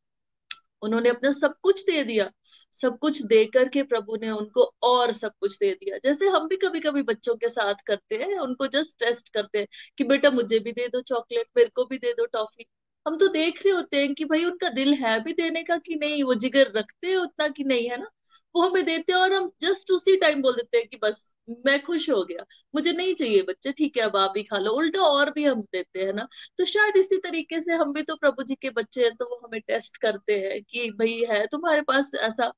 [0.82, 2.30] उन्होंने अपना सब कुछ दे दिया।
[2.74, 6.56] सब कुछ दे करके प्रभु ने उनको और सब कुछ दे दिया। जैसे हम भी
[6.58, 9.66] कभी कभी बच्चों के साथ करते हैं, उनको जस्ट टेस्ट करते हैं
[9.98, 12.66] कि, बेटा, मुझे भी दे दो चॉकलेट मेरे को भी दे दो टॉफी
[13.06, 15.94] हम तो देख रहे होते हैं कि, भाई, उनका दिल है भी देने का कि
[15.96, 16.22] नहीं?
[16.24, 17.88] वो जिगर रखते हैं उतना कि नहीं?
[17.90, 18.08] है ना?
[18.54, 21.32] वो हमें देते हैं और हम जस्ट उसी टाइम बोल देते हैं कि बस,
[21.66, 24.72] मैं खुश हो गया। मुझे नहीं चाहिए बच्चे, ठीक है, अब आप भी खा लो।
[24.74, 26.26] उल्टा और भी हम देते हैं ना?
[26.58, 29.40] तो शायद इसी तरीके से हम भी तो प्रभु जी के बच्चे हैं तो वो
[29.46, 32.52] हमें टेस्ट करते हैं कि भाई, है तुम्हारे पास ऐसा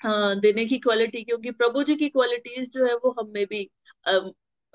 [0.00, 3.68] हाँ देने की क्वालिटी क्योंकि प्रभु जी की क्वालिटीज जो है, वो हमें भी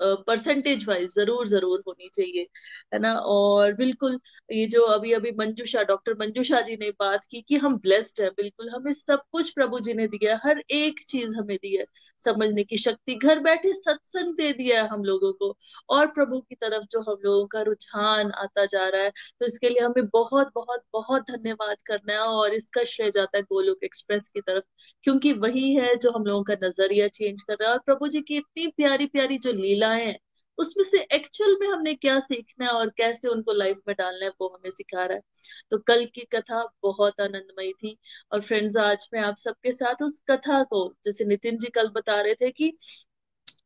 [0.00, 2.46] परसेंटेज वाइज ज़रूर ज़रूर होनी चाहिए,
[2.94, 3.12] है ना?
[3.14, 4.18] और बिल्कुल
[4.50, 8.28] ये जो अभी अभी मंजूषा डॉक्टर मंजूषा जी ने बात की कि हम ब्लेस्ड है,
[8.32, 11.84] बिल्कुल हमें सब कुछ प्रभु जी ने दिया हर एक चीज़ हमें दी है,
[12.24, 15.54] समझने की शक्ति, घर बैठे सत्संग दे दिया है हम लोगों को।
[15.90, 19.68] और प्रभु की तरफ़ जो हम लोगों का रुझान आता जा रहा है तो इसके
[19.68, 24.28] लिए हमें बहुत बहुत बहुत धन्यवाद करना है और इसका श्रेय जाता है गोलोक एक्सप्रेस
[24.28, 24.64] की तरफ़,
[25.04, 28.20] क्योंकि वही है जो हम लोगों का नज़रिया चेंज कर रहा है। और प्रभु जी
[28.22, 30.18] की इतनी प्यारी प्यारी जो लीला हैं
[30.58, 34.30] उसमें से एक्चुअल में हमने क्या सीखना है और कैसे उनको लाइफ में डालना है,
[34.40, 35.22] वो हमें सिखा रहा है।
[35.70, 37.96] तो कल की कथा बहुत आनंदमयी थी
[38.32, 42.20] और फ्रेंड्स आज मैं आप सबके साथ उस कथा को, जैसे नितिन जी कल बता
[42.20, 42.72] रहे थे कि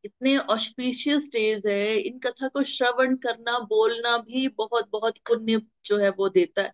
[0.05, 5.99] इतने ऑस्पिशियस डेज़ है, इन कथा को श्रवण करना, बोलना भी बहुत बहुत पुण्य जो
[5.99, 6.73] है वो देता है।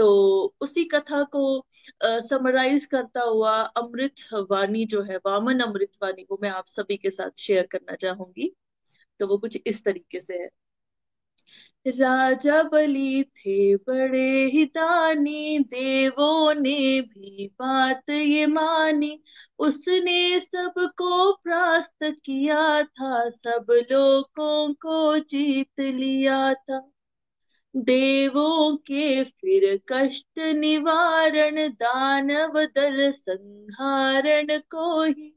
[0.00, 0.06] तो
[0.60, 1.42] उसी कथा को
[2.04, 4.14] समराइज करता हुआ अमृत
[4.50, 8.54] वाणी जो है, वामन अमृत वाणी, वो मैं आप सभी के साथ शेयर करना चाहूँगी।
[9.20, 10.48] तो वो कुछ इस तरीके से है।
[11.86, 19.22] राजा बलि थे बड़े ही दानी देवों ने भी बात ये मानी।
[19.58, 26.80] उसने सबको प्रास्त किया था, सब लोगों को जीत लिया था।
[27.76, 35.36] देवों के फिर कष्ट निवारण, दानव दल संहारण को ही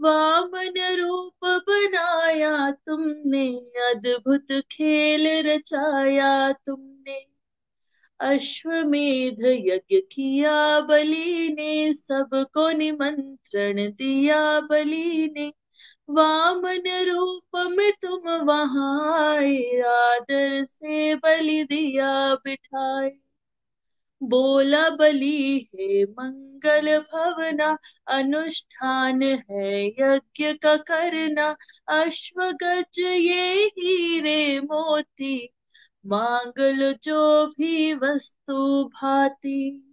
[0.00, 3.48] वामन रूप बनाया तुमने,
[3.90, 7.26] अद्भुत खेल रचाया तुमने।
[8.20, 15.52] अश्वमेध यज्ञ किया बलि ने, सबको निमंत्रण दिया बलि ने।
[16.08, 19.36] वामन रूप में तुम वहाँ
[19.86, 23.10] आदर से बलि दिया बिठाए।
[24.22, 31.56] बोला बलि है मंगल भवना, अनुष्ठान है यज्ञ का करना।
[31.88, 35.48] अश्वगज ये हीरे मोती,
[36.06, 39.87] मांगल जो भी वस्तु भाती।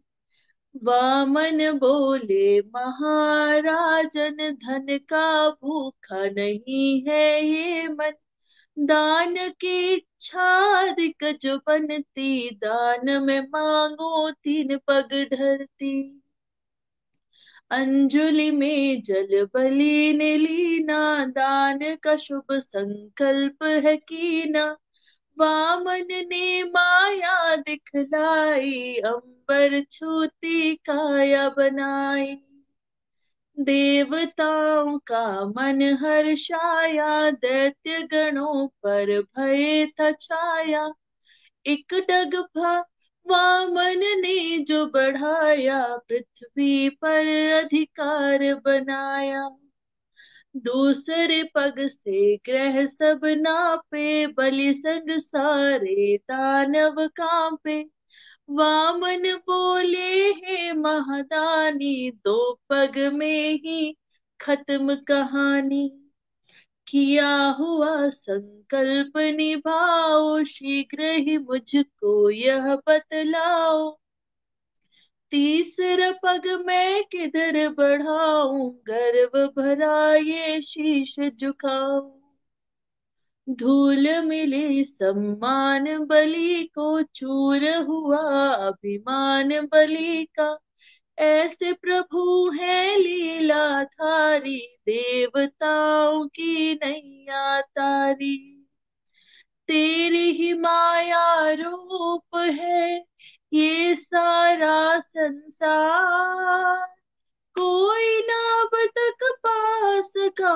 [0.83, 8.11] वामन बोले, महाराजन, धन का भूखा नहीं है ये मन।
[8.79, 10.81] दान की इच्छा
[11.31, 16.21] जो बनती, दान में मांगो तीन पग ढरती
[17.71, 24.77] अंजुलि में जल बलि ने लीना, दान का शुभ संकल्प है कीना।
[25.39, 32.37] वामन ने माया दिखलाई, अंबर छूती काया बनाई।
[33.59, 40.93] देवताओं का मन हर्षाया दैत्य गणों पर भय था छाया।
[41.65, 42.79] एक डग भा
[43.27, 47.27] वामन ने जो बढ़ाया, पृथ्वी पर
[47.63, 49.49] अधिकार बनाया।
[50.55, 57.89] दूसरे पग से ग्रह सब नापे, बलि संग सारे दानव कांपे।
[58.49, 63.97] वामन बोले, हे महादानी, दो पग में ही
[64.41, 66.11] खत्म कहानी।
[66.87, 73.99] किया हुआ संकल्प निभाओ, शीघ्र ही मुझको यह बतलाओ।
[75.31, 78.71] तीसरा पग मैं किधर बढ़ाऊं?
[78.71, 82.21] गर्व भरा ये शीश झुकाऊं।
[83.49, 90.57] धूल मिले सम्मान बलि को, चूर हुआ अभिमान बलि का।
[91.17, 98.67] ऐसे प्रभु है लीला थारी देवताओं की नैया तारी।
[99.67, 103.05] तेरी ही माया रूप है
[103.55, 106.87] ये सारा संसार
[107.55, 110.51] कोई ना अब तक पास का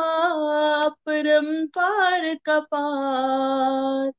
[0.86, 4.12] अपरंपार का पार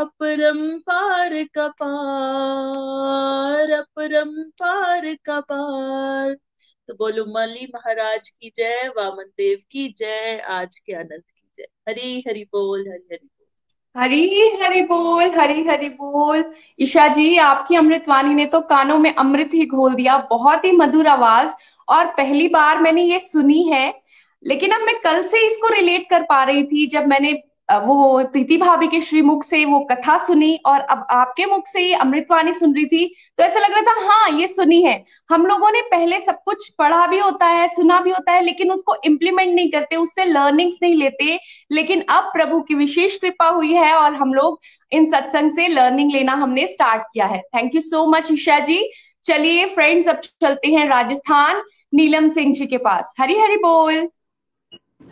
[0.00, 6.36] अपरंपार का पार अपरंपार का पार।
[6.88, 11.66] तो बोलो, मली महाराज की जय, वामन देव की जय, आज के आनंद की जय।
[11.88, 13.28] हरी हरि बोल, हरि हरि।
[13.96, 16.44] हरी हरी बोल, हरी हरी बोल।
[16.80, 21.06] ईशा जी, आपकी अमृतवाणी ने तो कानों में अमृत ही घोल दिया। बहुत ही मधुर
[21.06, 21.52] आवाज़।
[21.88, 23.94] और पहली बार मैंने ये सुनी है,
[24.42, 27.32] लेकिन अब मैं कल से इसको रिलेट कर पा रही थी, जब मैंने
[27.68, 31.94] वो प्रीति भाभी के श्रीमुख से वो कथा सुनी और अब आपके मुख से ये
[31.94, 33.06] अमृतवाणी सुन रही थी
[33.38, 36.68] तो ऐसा लग रहा था हाँ ये सुनी है। हम लोगों ने पहले सब कुछ
[36.68, 40.76] पढ़ा भी होता है, सुना भी होता है, लेकिन उसको इम्प्लीमेंट नहीं करते, उससे लर्निंग्स
[40.82, 41.38] नहीं लेते।
[41.72, 44.60] लेकिन अब प्रभु की विशेष कृपा हुई है और हम लोग
[44.92, 48.78] इन सत्संग से लर्निंग लेना हमने स्टार्ट किया है। Thank you so much Isha ji.
[49.24, 51.62] चलिए फ्रेंड्स अब चलते हैं राजस्थान
[51.94, 54.08] नीलम सिंह जी के पास। हरी हरी बोल।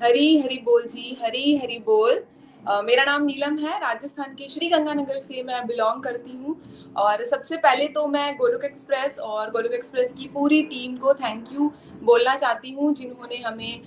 [0.02, 2.24] हरी हरी बोल जी हरी हरी बोल।
[2.64, 6.54] Uh, मेरा नाम नीलम है राजस्थान के श्री गंगानगर से मैं बिलोंग करती हूँ।
[6.96, 11.52] और सबसे पहले तो मैं गोलोक एक्सप्रेस और गोलोक एक्सप्रेस की पूरी टीम को थैंक
[11.52, 11.70] यू
[12.02, 13.82] बोलना चाहती हूँ जिन्होंने हमें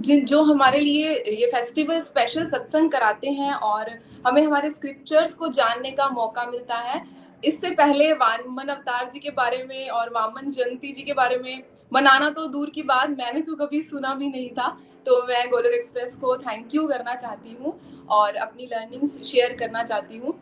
[0.00, 3.90] जिन जो हमारे लिए ये फेस्टिवल स्पेशल सत्संग कराते हैं और
[4.26, 7.02] हमें हमारे स्क्रिप्चर्स को जानने का मौका मिलता है।
[7.42, 11.62] इससे पहले वामन अवतार जी के बारे में और वामन जयंती जी के बारे में
[11.92, 15.72] मनाना तो दूर की बात मैंने तो कभी सुना भी नहीं था। तो मैं गोलोक
[15.72, 17.78] एक्सप्रेस को थैंक यू करना चाहती हूँ
[18.10, 20.34] और अपनी लर्निंग्स शेयर करना चाहती हूँ।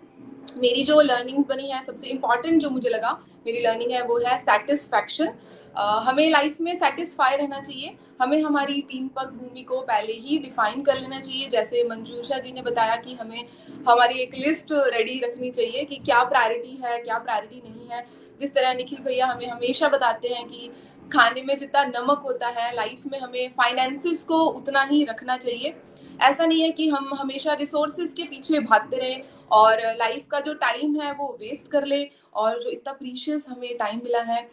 [0.57, 3.11] मेरी जो लर्निंग्स बनी है सबसे इंपॉर्टेंट जो मुझे लगा
[3.47, 8.81] मेरी लर्निंग है वो है सेटिस्फैक्शन uh, हमें लाइफ में सेटिस्फाई रहना चाहिए। हमें हमारी
[8.91, 12.97] तीन पग भूमि को पहले ही डिफाइन कर लेना चाहिए। जैसे मंजूषा जी ने बताया
[12.97, 13.45] कि हमें
[13.89, 18.07] हमारी एक लिस्ट रेडी रखनी चाहिए कि क्या प्रायोरिटी है क्या प्रायोरिटी नहीं है।
[18.41, 20.71] जिस तरह निखिल भैया हमें हमेशा बताते हैं कि
[21.13, 25.75] खाने में जितना नमक होता है लाइफ में हमें फाइनेंसिस को उतना ही रखना चाहिए।
[26.23, 30.55] ऐसा नहीं है कि हम हमेशा रिसोर्सेज के पीछे भागते रहें और लाइफ का जो
[30.55, 32.03] टाइम है वो वेस्ट कर ले
[32.35, 34.49] और जो इतना प्रीशियस हमें टाइम मिला है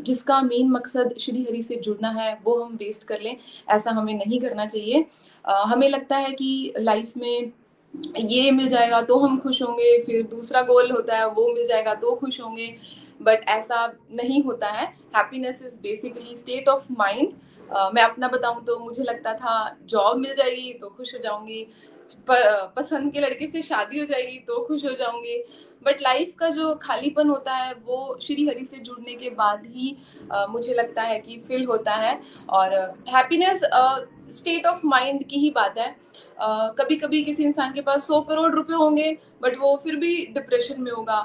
[0.00, 3.36] जिसका मेन मकसद श्री हरि से जुड़ना है, वो हम वेस्ट कर लें।
[3.68, 5.04] ऐसा हमें नहीं करना चाहिए।
[5.44, 7.52] हमें लगता है कि लाइफ में
[8.18, 11.94] ये मिल जाएगा तो हम खुश होंगे, फिर दूसरा गोल होता है वो मिल जाएगा
[11.94, 12.74] तो खुश होंगे।
[13.22, 17.32] बट ऐसा नहीं होता है। Happiness is basically state of mind
[17.94, 21.66] मैं अपना बताऊँ तो मुझे लगता था जॉब मिल जाएगी तो खुश हो जाऊँगी।
[22.28, 25.42] पसंद के लड़के से शादी हो जाएगी तो खुश हो जाऊँगी।
[25.82, 29.96] बट लाइफ का जो खालीपन होता है वो श्री हरि से जुड़ने के बाद ही
[30.32, 32.74] आ, मुझे लगता है कि फिल होता है। और
[33.08, 33.60] हैप्पीनेस
[34.32, 35.94] स्टेट ऑफ़ माइंड की ही बात है।
[36.36, 39.10] Uh, कभी कभी किसी इंसान के पास सौ करोड़ रुपए होंगे
[39.42, 41.20] बट वो फिर भी डिप्रेशन में होगा।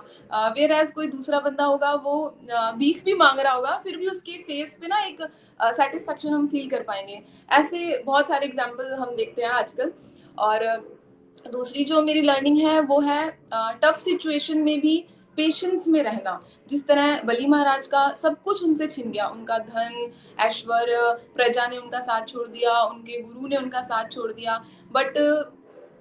[0.50, 2.16] वेर uh, एज कोई दूसरा बंदा होगा वो
[2.78, 5.22] भीख uh, भी मांग रहा होगा फिर भी उसके फेस पे ना एक
[5.60, 9.92] सेटिस्फेक्शन हम फील कर पाएँगे। ऐसे बहुत सारे एग्ज़ाम्पल हम देखते हैं आजकल।
[10.40, 10.66] और
[11.46, 15.04] दूसरी जो मेरी लर्निंग है वो है टफ सिचुएशन में भी
[15.38, 16.40] पेशेंस में रहना।
[16.70, 20.98] जिस तरह बली महाराज का सब कुछ उनसे छिन गया। उनका धन ऐश्वर्य
[21.36, 25.18] प्रजा ने उनका साथ छोड़ दिया, उनके गुरु ने उनका साथ छोड़ दिया। बट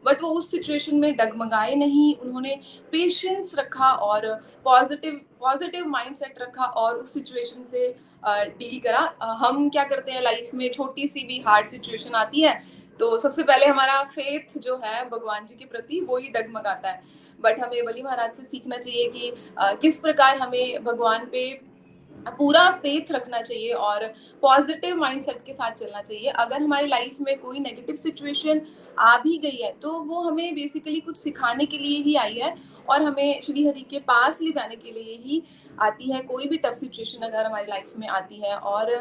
[0.04, 2.54] बट वो उस सिचुएशन में डगमगाए नहीं। उन्होंने
[2.92, 4.26] पेशेंस रखा और
[4.64, 7.88] पॉजिटिव पॉजिटिव माइंडसेट रखा और उस सिचुएशन से
[8.24, 9.00] डील करा।
[9.40, 10.70] हम क्या करते हैं लाइफ में?
[10.70, 12.60] छोटी सी भी हार्ड सिचुएशन आती है
[13.00, 17.02] तो सबसे पहले हमारा फेथ जो है भगवान जी के प्रति, वो ही डगमगाता है।
[17.42, 19.32] बट हमें बली महाराज से सीखना चाहिए कि
[19.80, 21.48] किस प्रकार हमें भगवान पे
[22.38, 24.06] पूरा फेथ रखना चाहिए और
[24.42, 28.60] पॉजिटिव माइंडसेट के साथ चलना चाहिए। अगर हमारी लाइफ में कोई नेगेटिव सिचुएशन
[28.98, 32.54] आ भी गई है तो वो हमें बेसिकली कुछ सिखाने के लिए ही आई है
[32.88, 35.42] और हमें श्री हरि के पास ले जाने के लिए ही
[35.78, 38.94] आती है। कोई भी टफ सिचुएशन अगर हमारी लाइफ में आती है और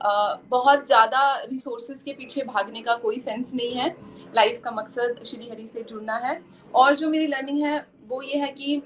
[0.00, 3.88] बहुत ज़्यादा रिसोर्सेज के पीछे भागने का कोई सेंस नहीं है।
[4.36, 6.40] लाइफ का मकसद श्री हरि से जुड़ना है।
[6.74, 8.82] और जो मेरी लर्निंग है, वो ये है कि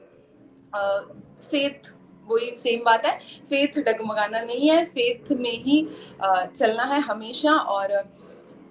[1.42, 1.92] फेथ
[2.28, 5.86] वही सेम बात है। फेथ डगमगाना नहीं है फेथ में ही
[6.22, 8.02] चलना है हमेशा। और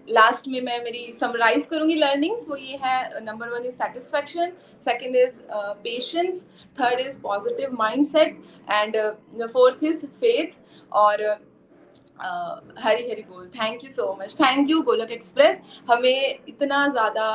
[0.08, 4.51] लास्ट में मैं मेरी समराइज करूँगी लर्निंग्स वो ये है number one is satisfaction
[4.86, 5.36] second is
[5.84, 6.43] patience
[6.80, 8.97] third is positive mindset and
[9.43, 10.60] fourth is faith
[10.91, 11.23] और
[12.21, 15.57] हरी हरी बोल। Thank you so much thank you Golok express
[15.89, 17.27] हमें इतना ज़्यादा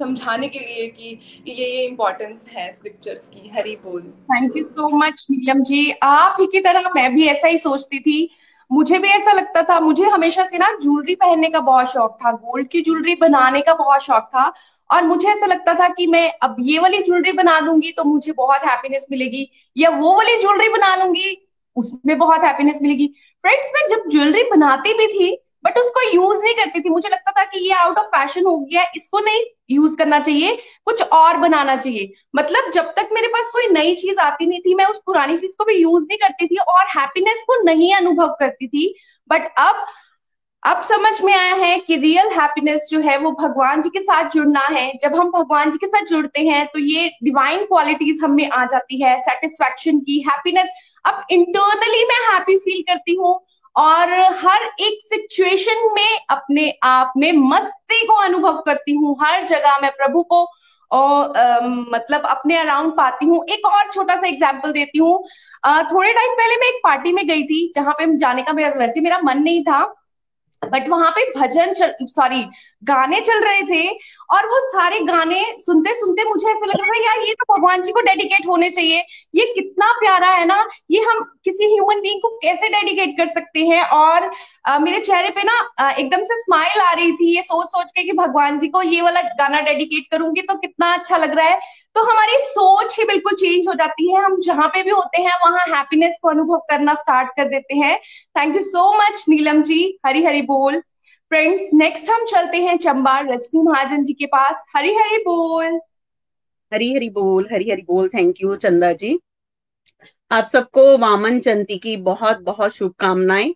[0.00, 4.88] समझाने के लिए कि ये ये इम्पोर्टेंस है स्क्रिप्चर्स की, हरी बोल। Thank you so
[4.98, 5.90] much Neelam ji.
[6.02, 8.28] आप ही की तरह मैं भी ऐसा ही सोचती थी।
[8.70, 12.32] मुझे भी ऐसा लगता था। मुझे हमेशा से ना ज्वेलरी पहनने का बहुत शौक था।
[12.32, 14.52] गोल्ड की ज्वेलरी बनाने का बहुत शौक था।
[14.90, 18.32] और मुझे ऐसा लगता था कि मैं अब ये वाली ज्वेलरी बना दूँगी तो मुझे
[18.32, 21.36] बहुत हैप्पीनेस मिलेगी या वो वाली ज्वेलरी बना लूँगी,
[21.76, 23.12] उसमें बहुत हैप्पीनेस मिलेगी।
[23.44, 27.32] फ्रेंड्स मैं जब ज्वेलरी बनाती भी थी बट उसको यूज़ नहीं करती थी, मुझे लगता
[27.32, 31.36] था कि ये आउट ऑफ़ फ़ैशन हो गया, इसको नहीं यूज़ करना चाहिए, कुछ और
[31.36, 35.00] बनाना चाहिए। मतलब जब तक मेरे पास कोई नई चीज़ आती नहीं थी, मैं उस
[35.06, 38.94] पुरानी चीज़ को भी यूज़ नहीं करती थी और हैप्पीनेस को नहीं अनुभव करती थी।
[39.30, 39.84] बट अब
[40.62, 44.30] अब समझ में आया है कि रियल हैप्पीनेस जो है, वो भगवान जी के साथ
[44.30, 48.48] जुड़ना है। जब हम भगवान जी के साथ जुड़ते हैं तो ये डिवाइन क्वालिटीज हमें
[48.48, 50.68] आ जाती है सेटिस्फैक्शन की हैप्पीनेस
[51.04, 53.38] अब इंटरनली मैं हैप्पी फील करती हूँ
[53.76, 59.78] और हर एक सिचुएशन में अपने आप में मस्ती को अनुभव करती हूँ। हर जगह
[59.82, 60.46] मैं प्रभु को,
[60.90, 61.32] और
[61.92, 65.16] मतलब अपने अराउंड पाती हूँ। एक और छोटा सा एग्ज़ाम्पल देती हूँ।
[65.92, 69.00] थोड़े टाइम पहले मैं एक पार्टी में गई थी, जहाँ पे जाने का मेरा, वैसे
[69.00, 69.82] मेरा मन नहीं था
[70.62, 72.42] बट वहाँ पे भजन सॉरी
[72.84, 73.88] गाने चल रहे थे
[74.34, 77.82] और वो सारे गाने सुनते सुनते मुझे ऐसा लग रहा था यार ये तो भगवान
[77.82, 78.98] जी को डेडिकेट होने चाहिए।
[79.34, 80.58] ये कितना प्यारा है ना।
[80.90, 83.82] ये हम किसी ह्यूमन बींग को कैसे डेडिकेट कर सकते हैं?
[83.82, 84.30] और
[84.66, 88.04] आ, मेरे चेहरे पे ना एकदम से स्माइल आ रही थी ये सोच सोच के
[88.04, 91.60] कि भगवान जी को ये वाला गाना डेडिकेट करूँगी तो कितना अच्छा लग रहा है।
[91.96, 95.32] तो हमारी सोच ही बिल्कुल चेंज हो जाती है। हम जहाँ पे भी होते हैं,
[95.44, 97.98] वहाँ हैप्पीनेस को अनुभव करना स्टार्ट कर देते हैं।
[98.38, 99.82] Thank you so much Neelam ji.
[100.06, 100.80] Hari Hari बोल।
[101.30, 105.80] फ्रेंड्स नेक्स्ट हम चलते हैं चंबा रजनी महाजन जी के पास। हरी हरी बोल।
[106.72, 109.18] हरी हरी बोल हरी हरी बोल थैंक यू चंदा जी।
[110.30, 113.54] आप सबको वामन जयंती की बहुत बहुत शुभकामनाएँ।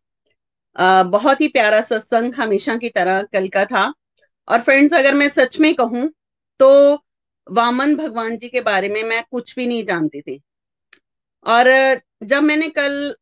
[0.77, 3.93] बहुत ही प्यारा सत्संग हमेशा की तरह कल का था।
[4.49, 6.09] और फ्रेंड्स अगर मैं सच में कहूँ
[6.61, 6.71] तो
[7.47, 10.41] वामन भगवान जी के बारे में मैं कुछ भी नहीं जानती थी।
[11.47, 11.67] और
[12.25, 13.15] जब मैंने कल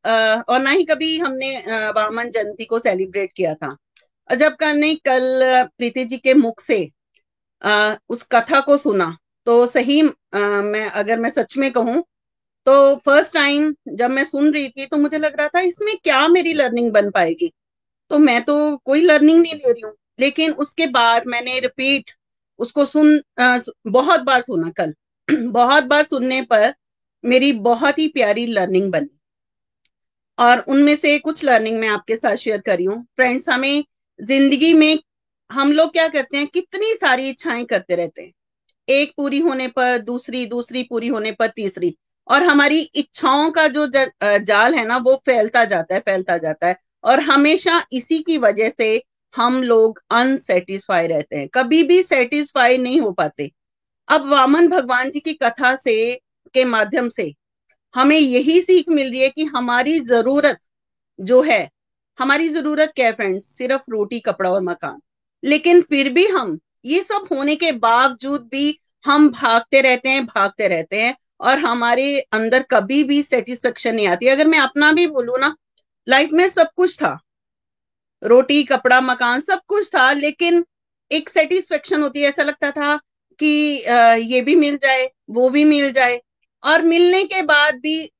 [0.48, 1.56] और ना ही कभी हमने
[1.92, 5.40] वामन जयंती को सेलिब्रेट किया था। और जब ने कल
[5.78, 6.78] प्रीति जी के मुख से
[8.08, 12.02] उस कथा को सुना तो सही मैं, अगर मैं सच में कहूँ
[12.66, 16.26] तो फ़र्स्ट टाइम जब मैं सुन रही थी तो मुझे लग रहा था, इसमें क्या
[16.28, 17.52] मेरी लर्निंग बन पाएगी?
[18.11, 22.11] तो मैं तो कोई लर्निंग नहीं ले रही हूँ। लेकिन उसके बाद मैंने रिपीट
[22.58, 23.20] उसको सुन
[23.86, 24.94] बहुत बार सुना कल।
[25.50, 26.72] बहुत बार सुनने पर
[27.24, 29.08] मेरी बहुत ही प्यारी लर्निंग बनी।
[30.38, 33.84] और उनमें से कुछ लर्निंग मैं आपके साथ शेयर करी हूँ। फ्रेंड्स हमें
[34.20, 34.98] ज़िंदगी में
[35.50, 36.46] हम लोग क्या करते हैं?
[36.46, 38.32] कितनी सारी इच्छाएँ करते रहते हैं।
[38.88, 41.96] एक पूरी होने पर दूसरी दूसरी पूरी होने पर तीसरी।
[42.28, 43.86] और हमारी इच्छाओं का जो
[44.40, 48.70] जाल है ना, वो फैलता जाता है, फैलता जाता है। और हमेशा इसी की वजह
[48.70, 49.02] से
[49.37, 53.50] हम लोग अनसेटिस्फाई रहते हैं। कभी भी सेटिस्फाई नहीं हो पाते।
[54.08, 56.14] अब वामन भगवान जी की कथा से,
[56.54, 57.35] के माध्यम से
[57.94, 60.58] हमें यही सीख मिल रही है कि हमारी ज़रूरत
[61.20, 61.70] जो है,
[62.18, 65.00] हमारी ज़रूरत क्या है फ्रेंड्स सिर्फ़ रोटी, कपड़ा और मकान।
[65.44, 70.68] लेकिन फिर भी हम, ये सब होने के बावजूद भी हम भागते रहते हैं, भागते
[70.68, 75.37] रहते हैं और हमारे अंदर कभी भी सेटिस्फेक्शन नहीं आती। अगर मैं अपना भी बोलू
[75.37, 75.56] ना
[76.08, 77.18] लाइफ में सब कुछ था।
[78.23, 80.64] रोटी, कपड़ा, मकान, सब कुछ था, लेकिन
[81.10, 82.96] एक सेटिस्फेक्शन होती है, ऐसा लगता था
[83.40, 83.46] कि
[84.27, 86.20] ये भी मिल जाए, वो भी मिल जाए।
[86.62, 88.10] और मिलने के बाद भी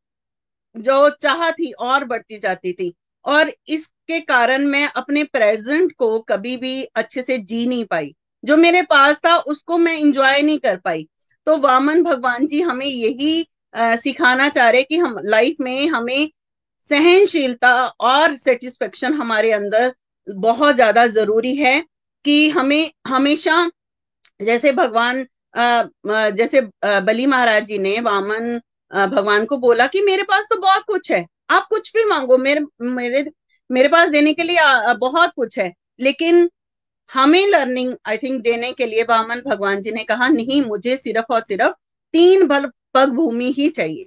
[0.77, 2.93] जो चाह थी, और बढ़ती जाती थी।
[3.25, 8.57] और इसके कारण मैं अपने प्रेजेंट को कभी भी अच्छे से जी नहीं पाई। जो
[8.57, 11.07] मेरे पास था, उसको मैं इंजॉय नहीं कर पाई।
[11.47, 13.47] तो वामन भगवान जी हमें यही
[13.77, 16.31] सिखाना चाह रहे कि हम लाइफ में हमें
[16.91, 17.73] सहनशीलता
[18.03, 19.93] और सेटिस्फेक्शन हमारे अंदर
[20.27, 21.81] बहुत ज़्यादा ज़रूरी है
[22.25, 23.71] कि हमें हमेशा,
[24.41, 25.27] जैसे भगवान
[26.37, 28.61] जैसे बली महाराज जी ने वामन
[28.91, 32.61] भगवान को बोला कि मेरे पास तो बहुत कुछ है, आप कुछ भी मांगो, मेरे
[32.83, 33.25] मेरे
[33.71, 36.49] मेरे पास देने के लिए बहुत कुछ है, लेकिन
[37.11, 41.33] हमें लर्निंग आई थिंक देने के लिए वामन भगवान जी ने कहा, नहीं, मुझे सिर्फ़
[41.33, 41.73] और सिर्फ़
[42.15, 44.05] तीन बल, पग भूमि ही चाहिए।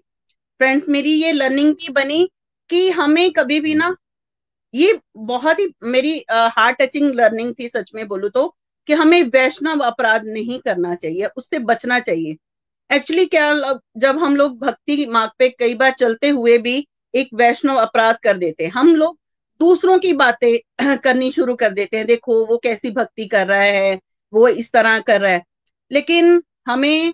[0.60, 2.28] फ्रेंड्स मेरी ये लर्निंग भी बनी
[2.70, 3.95] कि हमें कभी भी ना,
[4.74, 8.47] ये बहुत ही मेरी हार्ट टचिंग लर्निंग थी सच में बोलू तो
[8.88, 12.36] कि हमें वैष्णव अपराध नहीं करना चाहिए, उससे बचना चाहिए।
[12.89, 13.51] एक्चुअली क्या
[13.97, 18.38] जब हम लोग भक्ति मार्ग पे कई बार चलते हुए भी एक वैष्णव अपराध कर
[18.38, 19.18] देते हैं, हम लोग
[19.59, 23.99] दूसरों की बातें करनी शुरू कर देते हैं, देखो वो कैसी भक्ति कर रहा है,
[24.34, 25.43] वो इस तरह कर रहा है।
[25.91, 27.13] लेकिन हमें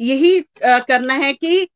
[0.00, 1.68] यही करना है कि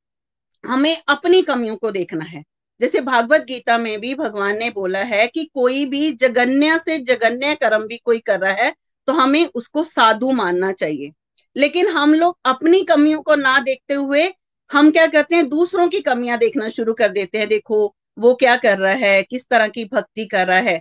[0.67, 2.43] हमें अपनी कमियों को देखना है।
[2.81, 7.55] जैसे भागवत गीता में भी भगवान ने बोला है कि कोई भी जगन्य से जगन्य
[7.55, 8.75] कर्म भी कोई कर रहा है
[9.09, 11.11] तो हमें उसको साधु मानना चाहिए।
[11.57, 14.33] लेकिन हम लोग अपनी कमियों को ना देखते हुए
[14.71, 15.49] हम क्या करते हैं?
[15.49, 19.23] दूसरों की कमियाँ देखना शुरू कर देते हैं। देखो, वो क्या कर रहा है?
[19.23, 20.81] किस तरह की भक्ति कर रहा है?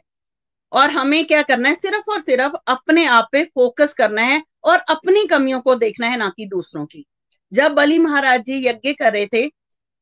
[0.72, 1.76] और हमें क्या करना है?
[1.76, 6.18] सिर्फ़ और सिर्फ़ अपने आप पे फोकस करना है और अपनी कमियों को देखना है,
[6.18, 7.06] ना कि दूसरों की।
[7.52, 9.48] जब बलि महाराज जी यज्ञ कर रहे थे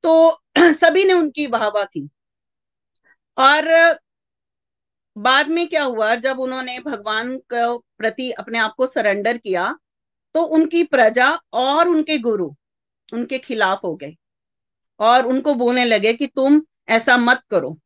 [0.04, 0.42] तो
[0.74, 2.08] सभी ने उनकी वाहवा की।
[3.38, 4.00] और
[5.16, 9.74] बाद में क्या हुआ, जब उन्होंने भगवान के प्रति अपने आप को सरेंडर किया
[10.36, 12.50] तो उनकी प्रजा और उनके गुरु
[13.10, 14.16] उनके खिलाफ हो गए
[15.00, 17.78] और उनको बोलने लगे कि तुम ऐसा मत करो।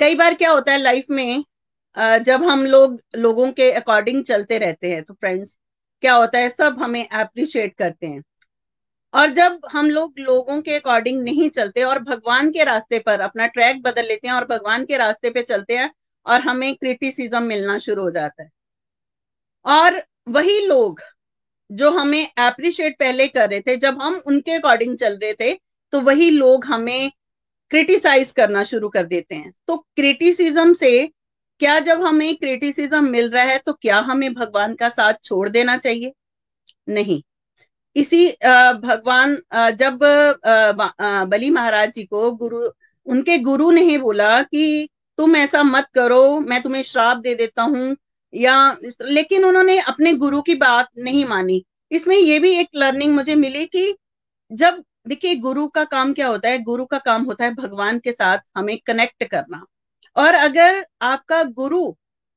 [0.00, 1.44] कई बार क्या होता है लाइफ में
[1.96, 5.56] जब हम लोग, लोगों के अकॉर्डिंग चलते रहते हैं तो फ्रेंड्स
[6.02, 8.22] क्या होता है, सब हमें अप्रिशिएट करते हैं।
[9.16, 13.46] और जब हम लोग लोगों के अकॉर्डिंग नहीं चलते और भगवान के रास्ते पर अपना
[13.48, 15.90] ट्रैक बदल लेते हैं और भगवान के रास्ते पे चलते हैं
[16.26, 18.48] और हमें क्रिटिसिज्म मिलना शुरू हो जाता है।
[19.64, 21.00] और वही लोग
[21.70, 25.52] जो हमें अप्रिशिएट पहले कर रहे थे, जब हम उनके अकॉर्डिंग चल रहे थे
[25.92, 27.10] तो वही लोग हमें
[27.70, 30.92] क्रिटिसाइज करना शुरू कर देते हैं। तो क्रिटिसिज्म से
[31.60, 35.76] क्या जब हमें क्रिटिसिज्म मिल रहा है तो क्या हमें भगवान का साथ छोड़ देना
[35.78, 36.12] चाहिए?
[36.88, 37.22] नहीं।
[37.96, 38.26] इसी
[38.80, 39.36] भगवान
[39.74, 39.98] जब
[41.30, 42.68] बली महाराज जी को गुरु,
[43.06, 44.88] उनके गुरु ने ही बोला कि
[45.18, 47.96] तुम ऐसा मत करो, मैं तुम्हें श्राप दे देता हूँ,
[48.32, 53.34] या लेकिन उन्होंने अपने गुरु की बात नहीं मानी। इसमें ये भी एक लर्निंग मुझे
[53.36, 53.94] मिली कि
[54.50, 58.12] जब, देखिए, गुरु का काम क्या होता है, गुरु का काम होता है भगवान के
[58.12, 59.64] साथ हमें कनेक्ट करना।
[60.16, 61.92] और अगर आपका गुरु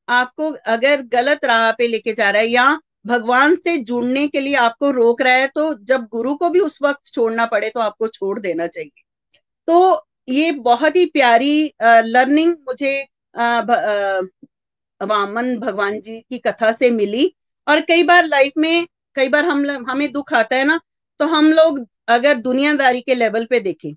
[0.07, 2.79] आपको अगर गलत राह पे लेके जा रहा है, या
[3.09, 6.77] भगवान से जुड़ने के लिए आपको रोक रहा है तो जब गुरु को भी उस
[6.83, 9.03] वक्त छोड़ना पड़े तो आपको छोड़ देना चाहिए।
[9.67, 12.99] तो ये बहुत ही प्यारी लर्निंग मुझे
[15.01, 17.33] वामन भगवान जी की कथा से मिली।
[17.67, 20.79] और कई बार लाइफ में, कई बार हम हमें दुख आता है ना
[21.19, 23.93] तो हम लोग अगर दुनियादारी के लेवल पे देखें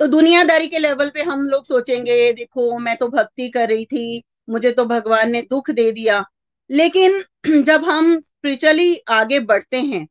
[0.00, 4.22] तो दुनियादारी के लेवल पे हम लोग सोचेंगे, देखो, मैं तो भक्ति कर रही थी,
[4.48, 6.24] मुझे तो भगवान ने दुख दे दिया।
[6.70, 7.22] लेकिन
[7.64, 10.06] जब हम स्पिरिचुअली आगे बढ़ते हैं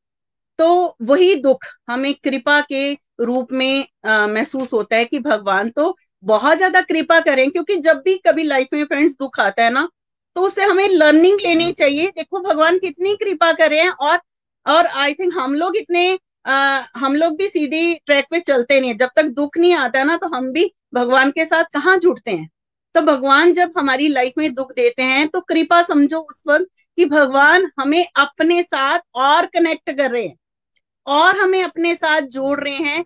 [0.60, 0.68] तो
[1.04, 2.92] वही दुख हमें कृपा के
[3.22, 3.88] रूप में
[4.30, 8.68] महसूस होता है कि भगवान तो बहुत ज़्यादा कृपा करें क्योंकि जब भी कभी लाइफ
[8.74, 9.88] में फ्रेंड्स दुख आता है ना
[10.36, 14.20] तो उससे हमें लर्निंग लेनी चाहिए। देखो भगवान कितनी कृपा करे हैं और
[14.66, 16.08] और आई थिंक हम लोग इतने
[16.46, 20.04] आ, हम लोग भी सीधी ट्रैक पे चलते नहीं है। जब तक दुख नहीं आता
[20.04, 22.50] ना तो हम भी भगवान के साथ कहाँ जुड़ते हैं?
[22.98, 26.66] तो भगवान जब हमारी लाइफ में दुख देते हैं तो कृपा समझो उस वक्त
[26.98, 30.36] कि भगवान हमें अपने साथ और कनेक्ट कर रहे हैं।
[31.08, 33.04] और हमें अपने साथ जोड़ रहे हैं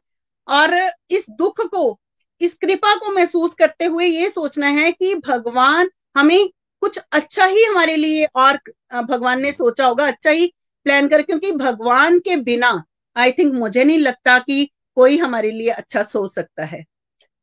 [0.47, 0.75] और
[1.11, 1.99] इस दुख को,
[2.41, 6.49] इस कृपा को महसूस करते हुए ये सोचना है कि भगवान हमें
[6.81, 8.59] कुछ अच्छा ही हमारे लिए और
[9.01, 10.47] भगवान ने सोचा होगा अच्छा ही
[10.85, 12.83] प्लान कर, क्योंकि भगवान के बिना
[13.15, 16.83] आई थिंक मुझे नहीं लगता कि कोई हमारे लिए अच्छा सोच सकता है।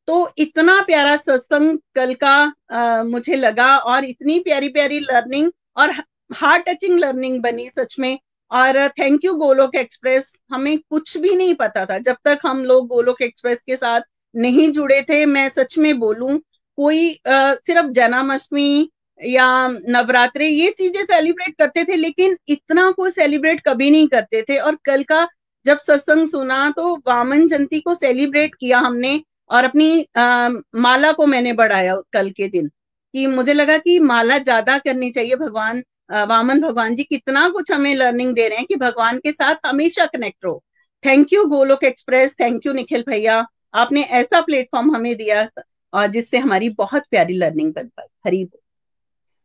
[0.09, 2.35] तो इतना प्यारा सत्संग कल का
[2.73, 5.93] आ, मुझे लगा और इतनी प्यारी प्यारी लर्निंग और
[6.33, 8.19] हार्ट टचिंग लर्निंग बनी सच में।
[8.51, 12.87] और थैंक यू गोलोक एक्सप्रेस हमें कुछ भी नहीं पता था। जब तक हम लोग
[12.89, 14.01] गोलोक एक्सप्रेस के साथ
[14.35, 16.39] नहीं जुड़े थे मैं सच में बोलूँ
[16.79, 18.91] कोई आ, सिर्फ़ जन्माष्टमी
[19.21, 19.47] या
[19.89, 24.79] नवरात्रे ये चीज़ें सेलिब्रेट करते थे लेकिन इतना कोई सेलिब्रेट कभी नहीं करते थे। और
[24.85, 25.27] कल का
[25.67, 31.27] जब सत्संग सुना तो वामन जयंती को सेलिब्रेट किया हमने। और अपनी आ, माला को
[31.27, 32.69] मैंने बढ़ाया कल के दिन
[33.15, 35.83] कि मुझे लगा कि माला ज़्यादा करनी चाहिए। भगवान
[36.29, 40.07] वामन भगवान जी कितना कुछ हमें लर्निंग दे रहे हैं कि भगवान के साथ हमेशा
[40.07, 40.63] कनेक्ट रहो।
[41.05, 43.45] Thank you Golok express thank you Nikhil भैया।
[43.75, 45.49] आपने ऐसा प्लेटफॉर्म हमें दिया
[45.93, 48.61] और जिससे हमारी बहुत प्यारी लर्निंग बन पाई। हरी बोल।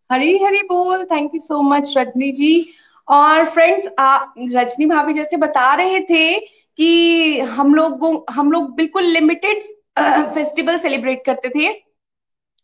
[0.10, 2.66] हरी हरी बोल। Thank you so much Rajni ji.
[3.08, 9.04] और फ्रेंड्स आप रजनी भाभी जैसे बता रहे थे कि हम लोग हम लोग बिल्कुल
[9.04, 9.64] लिमिटेड
[10.00, 11.84] फेस्टिवल सेलिब्रेट करते थे।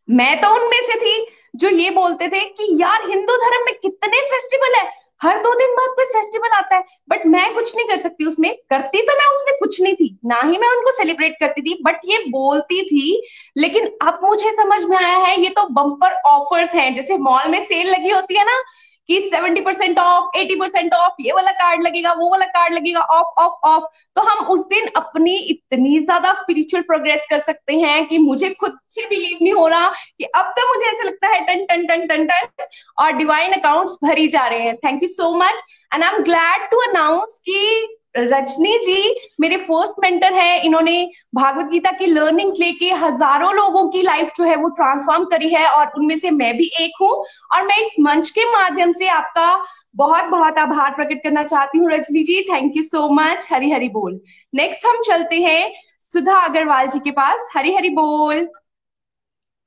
[0.09, 4.21] मैं तो उनमें से थी जो ये बोलते थे कि, यार, हिंदू धर्म में कितने
[4.21, 4.99] फेस्टिवल है?
[5.23, 8.55] हर दो दिन बाद कोई फेस्टिवल आता है। बट मैं कुछ नहीं कर सकती उसमें।
[8.69, 11.95] करती तो मैं उसमें कुछ नहीं थी। ना ही मैं उनको सेलिब्रेट करती थी बट
[12.05, 13.27] ये बोलती थी।
[13.57, 17.65] लेकिन अब मुझे समझ में आया है, ये तो बम्पर ऑफर्स हैं। जैसे मॉल में
[17.65, 18.63] सेल लगी होती है ना
[19.09, 22.99] कि seventy percent of eighty percent of ये वाला कार्ड लगेगा, वो वाला कार्ड लगेगा
[23.01, 23.83] ऑफ़ ऑफ़ ऑफ़
[24.15, 28.77] तो हम उस दिन अपनी इतनी ज़्यादा स्पिरिचुअल प्रोग्रेस कर सकते हैं कि मुझे खुद
[28.89, 32.05] से बिलीव नहीं हो रहा कि अब तो मुझे ऐसा लगता है ton ton ton
[32.07, 32.65] ton ton,
[32.99, 34.75] और डिवाइन अकाउंट्स भरी जा रहे हैं.
[34.77, 39.99] Thank you so much and I am glad to announce की रजनी जी, मेरे फ़र्स्ट
[40.01, 40.93] मेंटर है। इन्होंने
[41.35, 45.65] भागवत गीता की लर्निंग लेके हज़ारों लोगों की लाइफ जो है वो ट्रांसफॉर्म करी है
[45.69, 47.11] और उनमें से मैं भी एक हूँ।
[47.55, 49.53] और मैं इस मंच के माध्यम से आपका
[49.95, 52.41] बहुत बहुत आभार प्रकट करना चाहती हूँ Rajni ji.
[52.43, 54.19] Thank you so much Hari Hari बोल।
[54.53, 58.47] नेक्स्ट हम चलते हैं सुधा अग्रवाल जी के पास। हरी हरी बोल।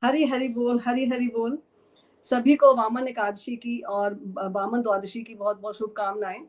[0.02, 1.58] हरी हरी बोल हरी हरी बोल।
[2.24, 4.18] सभी को वामन एकादशी की और
[4.50, 6.40] वामन द्वादशी की बहुत बहुत शुभकामनाएँ।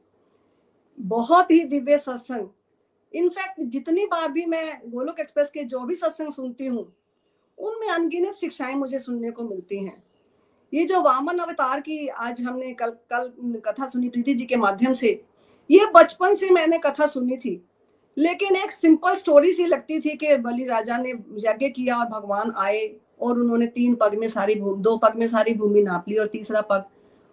[1.00, 2.48] बहुत ही दिव्य सत्संग।
[3.14, 6.86] इनफैक्ट जितनी बार भी मैं गोलोक एक्सप्रेस के जो भी सत्संग सुनती हूँ,
[7.58, 10.04] उनमें अनगिनत शिक्षाएँ मुझे सुनने को मिलती हैं।
[10.74, 14.94] ये जो वामन अवतार की आज हमने कल कल कथा सुनी प्रीति जी के माध्यम
[14.94, 15.10] से,
[15.70, 17.62] ये बचपन से मैंने कथा सुनी थी।
[18.18, 22.54] लेकिन एक सिंपल स्टोरी सी लगती थी कि बलि राजा ने यज्ञ किया और भगवान
[22.58, 22.86] आए
[23.22, 26.28] और उन्होंने तीन पग में सारी भूमि दो पग में सारी भूमि नाप ली और
[26.28, 26.84] तीसरा पग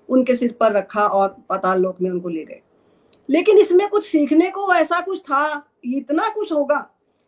[0.08, 2.60] उनके सिर पर रखा और पाताल लोक में उनको ले गए।
[3.30, 6.86] लेकिन इसमें कुछ सीखने को ऐसा कुछ था, इतना कुछ होगा।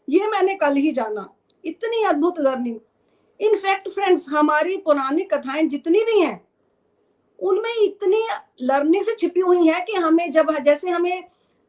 [0.08, 1.28] ये मैंने कल ही जाना।
[1.64, 2.78] इतनी अद्भुत लर्निंग।
[3.40, 6.40] इनफैक्ट फ्रेंड्स हमारी पुरानी कथाएँ जितनी भी हैं,
[7.38, 8.22] उनमें इतनी
[8.62, 11.24] लर्निंग से छिपी हुई है कि हमें जब जैसे हमें,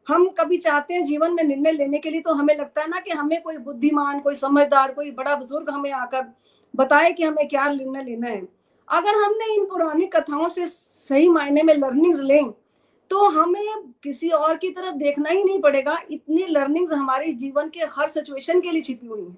[0.06, 3.00] हम कभी चाहते हैं जीवन में निर्णय लेने के लिए तो हमें लगता है ना
[3.00, 6.26] कि हमें कोई बुद्धिमान, कोई समझदार, कोई बड़ा बुज़ुर्ग हमें आकर
[6.74, 8.40] बताए कि हमें क्या निर्णय लेना है।
[8.88, 12.52] अगर हमने इन पुरानी कथाओं से सही मायने में लर्निंग्स लें
[13.14, 17.80] तो हमें किसी और की तरफ़ देखना ही नहीं पड़ेगा। इतनी लर्निंग्स हमारे जीवन के
[17.90, 19.36] हर सिचुएशन के लिए छिपी हुई हैं।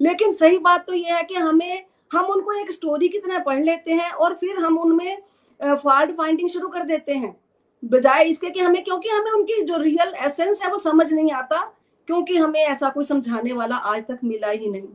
[0.00, 3.62] लेकिन सही बात तो यह है कि हमें, हम उनको एक स्टोरी की तरह पढ़
[3.62, 5.22] लेते हैं और फिर हम उनमें
[5.60, 7.34] फॉल्ट फाइंडिंग शुरू कर देते हैं।
[7.82, 11.62] बजाय इसके कि हमें, क्योंकि हमें उनकी जो रियल एसेंस है वो समझ नहीं आता,
[12.08, 14.88] क्योंकि हमें ऐसा कोई समझाने वाला आज तक मिला ही नहीं।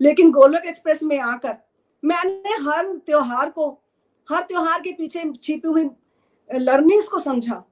[0.00, 1.56] लेकिन गोलक एक्सप्रेस में आकर,
[2.02, 3.68] मैंने हर त्योहार को,
[4.28, 5.84] हर त्योहार के पीछे छिपी हुई
[6.50, 7.62] लर्निंग्स को समझा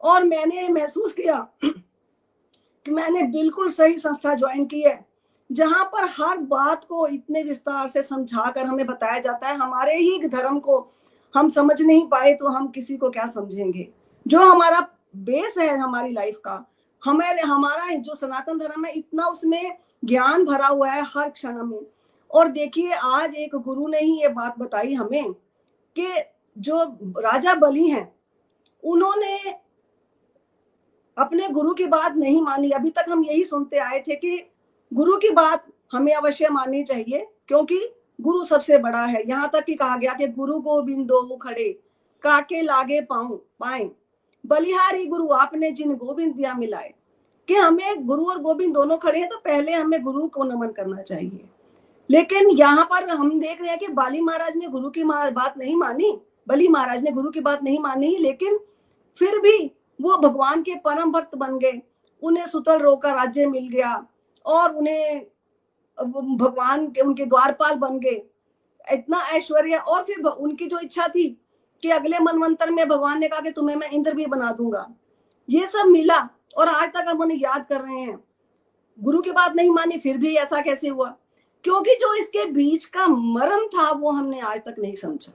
[0.00, 5.04] और मैंने महसूस किया कि मैंने बिल्कुल सही संस्था ज्वाइन की है,
[5.50, 9.94] जहाँ पर हर बात को इतने विस्तार से समझा कर हमें बताया जाता है। हमारे
[9.94, 10.78] ही धर्म को
[11.34, 13.88] हम समझ नहीं पाए तो हम किसी को क्या समझेंगे?
[14.26, 14.80] जो हमारा
[15.16, 16.64] बेस है हमारी लाइफ का
[17.02, 21.80] हमारे हमारा जो सनातन धर्म है, इतना उसमें ज्ञान भरा हुआ है हर क्षण में।
[22.30, 25.32] और देखिए, आज एक गुरु ने ही ये बात बताई हमें
[25.96, 26.08] कि
[26.56, 26.82] जो
[27.18, 28.17] राजा बलि हैं
[28.84, 29.38] उन्होंने
[31.18, 34.50] अपने गुरु की बात नहीं मानी। अभी तक हम यही सुनते आए थे कि
[34.94, 39.74] गुरु की बात हमें अवश्य माननी चाहिए, क्योंकि गुरु सबसे बड़ा है। यहाँ तक कि
[39.74, 41.68] कहा गया कि गुरु गोविंद खड़े,
[42.22, 43.90] काके लागे पाऊ, पाए।
[44.46, 46.94] बलिहारी गुरु, आपने जिन गोविंद दिया मिलाए।
[47.48, 51.02] कि हमें गुरु और गोविंद दोनों खड़े हैं तो पहले हमें गुरु को नमन करना
[51.02, 51.48] चाहिए।
[52.10, 55.76] लेकिन यहाँ पर हम देख रहे हैं कि बाली महाराज ने गुरु की बात नहीं
[55.76, 58.58] मानी। बली महाराज ने गुरु की बात नहीं मानी, लेकिन
[59.18, 61.82] फिर भी वो भगवान के परम भक्त बन गए।
[62.22, 64.06] उन्हें सुतल रो का राज्य मिल गया
[64.46, 65.26] और उन्हें
[66.38, 68.22] भगवान के, उनके द्वारपाल बन गए।
[68.92, 71.28] इतना ऐश्वर्य और फिर उनकी जो इच्छा थी
[71.82, 74.94] कि अगले मनवंतर में भगवान ने कहा कि तुम्हें मैं इंद्र भी बना दूँगा।
[75.50, 76.28] ये सब मिला
[76.58, 78.24] और आज तक हम उन्हें याद कर रहे हैं।
[79.00, 81.16] गुरु की बात नहीं मानी, फिर भी ऐसा कैसे हुआ?
[81.64, 85.32] क्योंकि जो इसके बीच का मरम था, वो हमने आज तक नहीं समझा।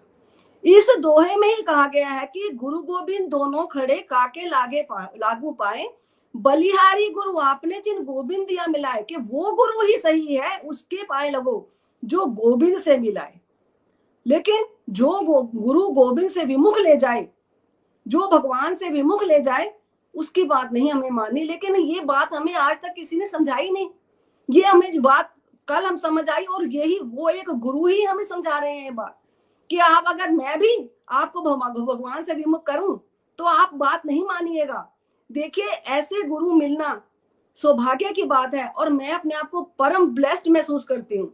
[0.64, 5.04] इस दोहे में ही कहा गया है कि गुरु गोविंद दोनों खड़े काके लागे पा,
[5.18, 5.88] लागू पाए।
[6.36, 11.30] बलिहारी गुरु आपने जिन गोविंद दिया मिलाए कि वो गुरु ही सही है उसके पाए
[11.30, 11.70] लगो
[12.06, 13.40] जो गोविंद से मिलाए।
[14.26, 17.28] लेकिन जो गो, गुरु गोविंद से विमुख ले जाए
[18.08, 19.74] जो भगवान से विमुख ले जाए
[20.16, 23.90] उसकी बात नहीं हमें माननी। लेकिन ये बात हमें आज तक किसी ने समझाई नहीं।
[24.52, 25.34] ये हमें बात
[25.68, 28.92] कल हम समझ आई और यही वो एक गुरु ही हमें समझा रहे हैं ये
[28.92, 29.20] बात।
[29.70, 30.76] कि आप अगर मैं भी
[31.12, 33.00] आपको भगवान से विमुख करूँ
[33.40, 34.90] तो आप बात नहीं मानिएगा।
[35.30, 37.02] देखिए, ऐसे गुरु मिलना
[37.58, 41.34] सौभाग्य की बात है और मैं अपने आप को परम ब्लेस्ड महसूस करती हूँ।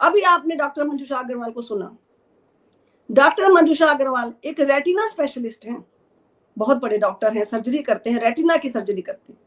[0.00, 1.96] अभी आपने डॉक्टर मंजुषा अग्रवाल को सुना।
[3.10, 5.84] डॉक्टर मंजूषा अग्रवाल एक रेटिना स्पेशलिस्ट हैं।
[6.56, 9.40] बहुत बड़े डॉक्टर हैं सर्जरी करते हैं रेटिना की सर्जरी करते हैं।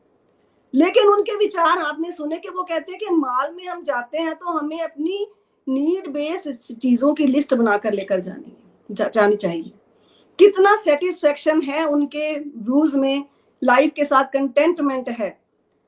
[0.73, 4.35] लेकिन उनके विचार आपने सुने कि वो कहते हैं कि माल में हम जाते हैं
[4.35, 5.25] तो हमें अपनी
[5.69, 8.55] नीड बेस्ड चीज़ों की लिस्ट बनाकर लेकर जानी
[8.89, 9.71] जा, जानी चाहिए।
[10.39, 13.25] कितना सेटिस्फेक्शन है उनके व्यूज़ में
[13.61, 15.37] लाइफ के साथ कंटेंटमेंट है।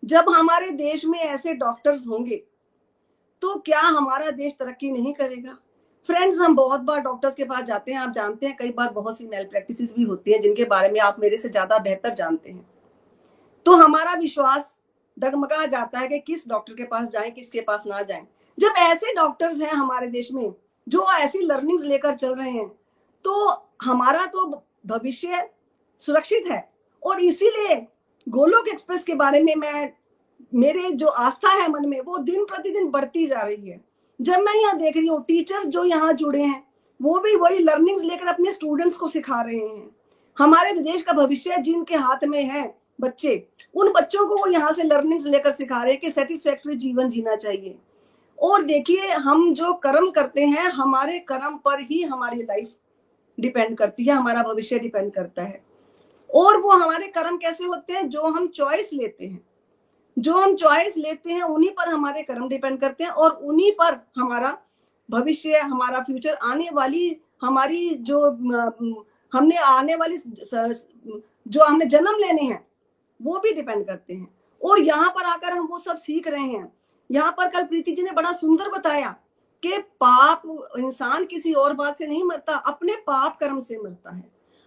[0.04, 2.42] जब हमारे देश में ऐसे डॉक्टर्स होंगे
[3.42, 5.58] तो क्या हमारा देश तरक्की नहीं करेगा?
[6.08, 9.18] फ्रेंड्स हम बहुत बार डॉक्टर्स के पास जाते हैं आप जानते हैं कई बार बहुत
[9.18, 12.52] सी मेल प्रैक्टिस भी होती है जिनके बारे में आप मेरे से ज़्यादा बेहतर जानते
[12.52, 12.66] हैं।
[13.66, 14.78] तो हमारा विश्वास
[15.18, 18.26] डगमगा जाता है कि किस डॉक्टर के पास जाएँ किसके पास ना जाएँ।
[18.58, 20.54] जब ऐसे डॉक्टर्स हैं हमारे देश में,
[20.88, 22.68] जो ऐसी लर्निंग्स लेकर चल रहे हैं
[23.26, 23.48] तो
[23.84, 24.46] हमारा तो
[24.88, 25.48] भविष्य
[26.00, 26.68] सुरक्षित है।
[27.04, 27.76] और इसीलिए
[28.28, 29.92] गोलोक एक्सप्रेस के बारे में मैं,
[30.54, 33.80] मेरे जो आस्था है मन में, वो दिन प्रतिदिन बढ़ती जा रही है।
[34.20, 36.64] जब मैं यहाँ देख रही हूँ टीचर्स जो यहाँ जुड़े हैं,
[37.00, 39.90] वो भी वही लर्निंग्स लेकर अपने स्टूडेंट्स को सिखा रहे हैं।
[40.38, 42.64] हमारे विदेश का भविष्य जिनके हाथ में है,
[43.02, 47.10] बच्चे, उन बच्चों को वो यहाँ से लर्निंग्स लेकर सिखा रहे हैं कि सेटिस्फैक्ट्री जीवन
[47.10, 47.78] जीना चाहिए।
[48.42, 52.76] और देखिए, हम जो कर्म करते हैं, हमारे कर्म पर ही हमारी लाइफ
[53.40, 55.66] डिपेंड करती है, हमारा भविष्य डिपेंड करता है।
[56.36, 58.10] और वो हमारे कर्म कैसे होते हैं?
[58.10, 59.48] जो हम चॉइस लेते हैं।
[60.20, 64.08] जो हम चॉइस लेते हैं, उन्हीं पर हमारे कर्म डिपेंड करते हैं और उन्हीं पर
[64.18, 64.58] हमारा
[65.12, 68.32] भविष्य, हमारा फ्यूचर आने वाली, हमारी जो
[69.34, 70.18] हमने आने वाली
[71.48, 72.68] जो हमने जन्म लेने हैं,
[73.22, 76.81] वो भी डिपेंड करते हैं। और यहाँ पर आकर हम वो सब सीख रहे हैं।
[77.12, 79.16] यहाँ पर कल प्रीति जी ने बड़ा सुंदर बताया
[79.64, 80.42] कि पाप
[80.80, 84.24] इंसान किसी और बात से नहीं मरता अपने पाप कर्म से मरता है।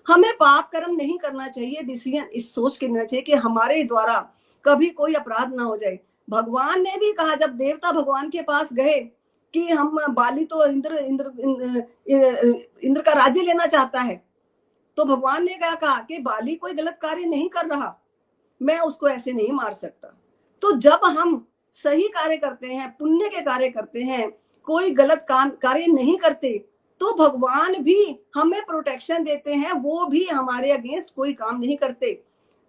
[0.06, 4.18] हमें पाप कर्म नहीं करना चाहिए डिसीज़न इस सोच के लेना चाहिए कि हमारे द्वारा
[4.64, 8.72] कभी कोई अपराध ना हो जाए। भगवान ने भी कहा जब देवता भगवान के पास
[8.72, 8.98] गए
[9.54, 11.32] कि हम बाली तो इंद्र इंद्र
[12.82, 14.22] इंद्र, का राज्य लेना चाहता है
[14.96, 17.94] तो भगवान ने क्या कहा कि बाली कोई गलत कार्य नहीं कर रहा
[18.60, 20.08] मैं उसको ऐसे नहीं मार सकता।
[20.62, 24.30] तो जब हम सही कार्य करते हैं, पुण्य के कार्य करते हैं,
[24.66, 26.58] कोई गलत काम, कार्य नहीं करते
[27.00, 27.96] तो भगवान भी
[28.34, 32.12] हमें प्रोटेक्शन देते हैं, वो भी हमारे अगेंस्ट कोई काम नहीं करते।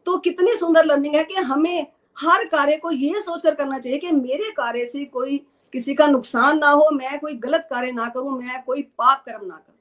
[0.06, 1.86] तो कितनी सुंदर लर्निंग है कि हमें
[2.18, 5.38] हर कार्य को ये सोचकर करना चाहिए कि मेरे कार्य से कोई
[5.74, 9.46] किसी का नुकसान ना हो, मैं कोई गलत कार्य ना करूँ, मैं कोई पाप कर्म
[9.46, 9.74] ना करूँ।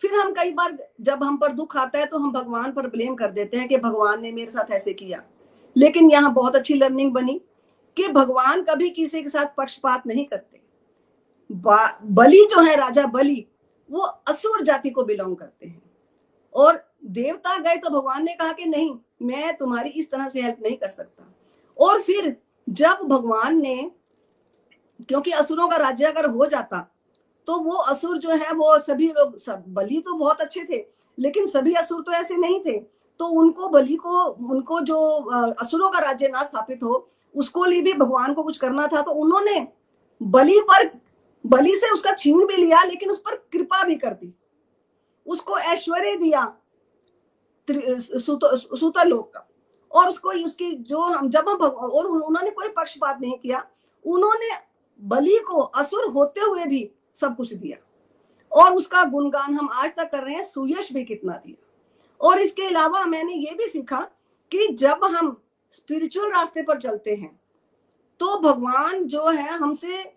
[0.00, 3.14] फिर हम कई बार जब हम पर दुख आता है तो हम भगवान पर ब्लेम
[3.14, 5.22] कर देते हैं कि भगवान ने मेरे साथ ऐसे किया।
[5.76, 7.40] लेकिन यहाँ बहुत अच्छी लर्निंग बनी।
[7.96, 10.60] कि भगवान कभी किसी के साथ पक्षपात नहीं करते।
[11.50, 13.44] बलि जो है, राजा बलि,
[13.90, 15.82] वो असुर जाति को बिलोंग करते हैं।
[16.54, 20.56] और देवता गए तो भगवान ने कहा कि नहीं, मैं तुम्हारी इस तरह से हेल्प
[20.62, 21.34] नहीं कर सकता।
[21.76, 22.36] और फिर
[22.68, 23.90] जब भगवान ने,
[25.00, 26.90] क्योंकि असुरों का राज्य अगर हो जाता
[27.48, 30.84] तो वो असुर जो है, वो सभी लोग, सब बलि तो बहुत अच्छे थे,
[31.18, 32.78] लेकिन सभी असुर तो ऐसे नहीं थे।
[33.20, 35.00] तो उनको बलि को, उनको जो
[35.60, 36.94] असुरों का राज्य ना स्थापित हो
[37.34, 39.66] उसको लिए भी भगवान को कुछ करना था तो उन्होंने
[40.20, 40.88] बलि पर,
[41.44, 44.34] बलि से उसका छीन भी लिया, लेकिन उस पर कृपा भी कर दी।
[45.26, 46.44] उसको ऐश्वर्य दिया
[47.68, 49.48] सुता लोक का।
[49.92, 53.64] और उसको उसकी जो हम, जब हम और उन्होंने कोई पक्षपात नहीं किया,
[54.04, 54.50] उन्होंने
[55.00, 57.78] बलि को असुर होते हुए भी सब कुछ दिया।
[58.52, 61.60] और उसका गुणगान हम आज तक कर रहे हैं, सुयश भी कितना दिया।
[62.20, 64.00] और इसके अलावा मैंने ये भी सीखा
[64.52, 65.36] कि जब हम
[65.76, 67.40] स्पिरिचुअल रास्ते पर चलते हैं।
[68.20, 70.14] तो भगवान जो है, हमसे,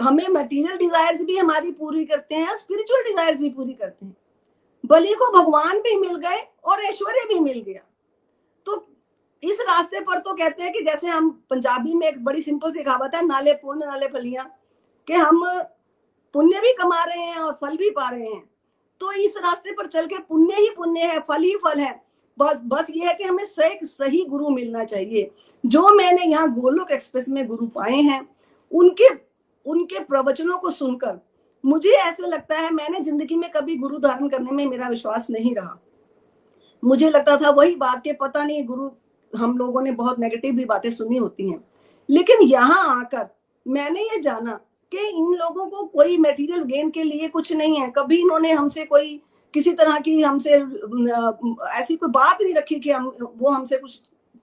[0.00, 4.16] हमें मटेरियल डिजायर्स भी हमारी पूरी करते हैं स्पिरिचुअल डिजायर्स भी पूरी करते हैं।
[4.86, 7.82] बलि को भगवान भी मिल गए और ऐश्वर्य भी मिल गया।
[8.66, 8.88] तो
[9.42, 12.82] इस रास्ते पर तो कहते हैं कि जैसे हम पंजाबी में एक बड़ी सिंपल सी
[12.82, 14.58] कहावत है, नाले पुण्य नाले फलियाँ,
[15.06, 15.62] कि हम
[16.32, 18.50] पुण्य भी कमा रहे हैं और फल भी पा रहे हैं।
[19.00, 22.09] तो इस रास्ते पर चल के पुण्य ही पुण्य है, फल ही फल है।
[22.40, 25.30] बस बस ये है कि हमें सही सही गुरु मिलना चाहिए।
[25.64, 28.26] जो मैंने यहाँ गोलोक एक्सप्रेस में गुरु पाए हैं,
[28.72, 29.08] उनके
[29.66, 31.18] उनके प्रवचनों को सुनकर
[31.64, 35.54] मुझे ऐसे लगता है मैंने ज़िंदगी में कभी गुरु धारण करने में मेरा विश्वास नहीं
[35.54, 35.78] रहा।
[36.82, 38.88] मुझे लगता था वही बात के पता नहीं गुरु,
[39.32, 41.62] हम लोगों ने बहुत नेगेटिव भी बातें सुनी होती हैं।
[42.08, 43.28] लेकिन यहाँ आकर
[43.66, 44.58] मैंने ये जाना
[44.92, 48.84] कि इन लोगों को कोई मटेरियल गेन के लिए कुछ नहीं है। कभी इन्होंने हमसे
[48.84, 49.20] कोई
[49.54, 50.50] किसी तरह की हमसे
[51.72, 54.00] ऐसी कोई बात नहीं रखी कि हम, वो हमसे कुछ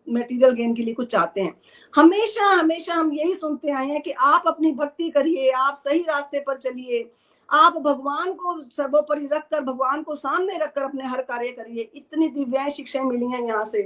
[0.10, 1.62] मटेरियल गेन के लिए कुछ चाहते हैं।
[1.96, 6.40] हमेशा हमेशा हम यही सुनते आए हैं कि आप अपनी भक्ति करिए, आप सही रास्ते
[6.40, 7.12] पर चलिए,
[7.50, 12.70] आप भगवान को सर्वोपरि रखकर, भगवान को सामने रखकर अपने हर कार्य करिए। इतनी दिव्य
[12.70, 13.82] शिक्षाएँ मिली हैं यहाँ से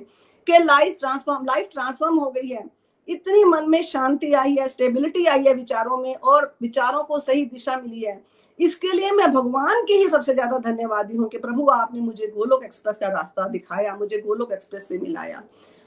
[0.47, 2.80] कि लाइफ ट्रांसफॉर्म लाइफ ट्रांसफॉर्म हो गई है।
[3.11, 7.45] इतनी मन में शांति आई है स्टेबिलिटी आई है विचारों में और विचारों को सही
[7.45, 8.19] दिशा मिली है।
[8.59, 12.63] इसके लिए मैं भगवान की ही सबसे ज़्यादा धन्यवादी हूँ कि प्रभु आपने मुझे गोलोक
[12.63, 15.41] एक्सप्रेस का रास्ता दिखाया, मुझे गोलोक एक्सप्रेस से मिलाया।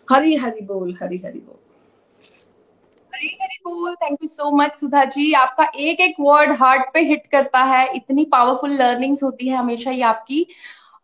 [0.08, 1.62] हरी हरी बोल, हरी हरी बोल।
[3.12, 5.32] हरी हरी बोल thank you so much Sudha ji.
[5.34, 9.90] आपका एक एक वर्ड हार्ट पे हिट करता है। इतनी पावरफुल लर्निंग्स होती है हमेशा
[9.90, 10.46] ही आपकी।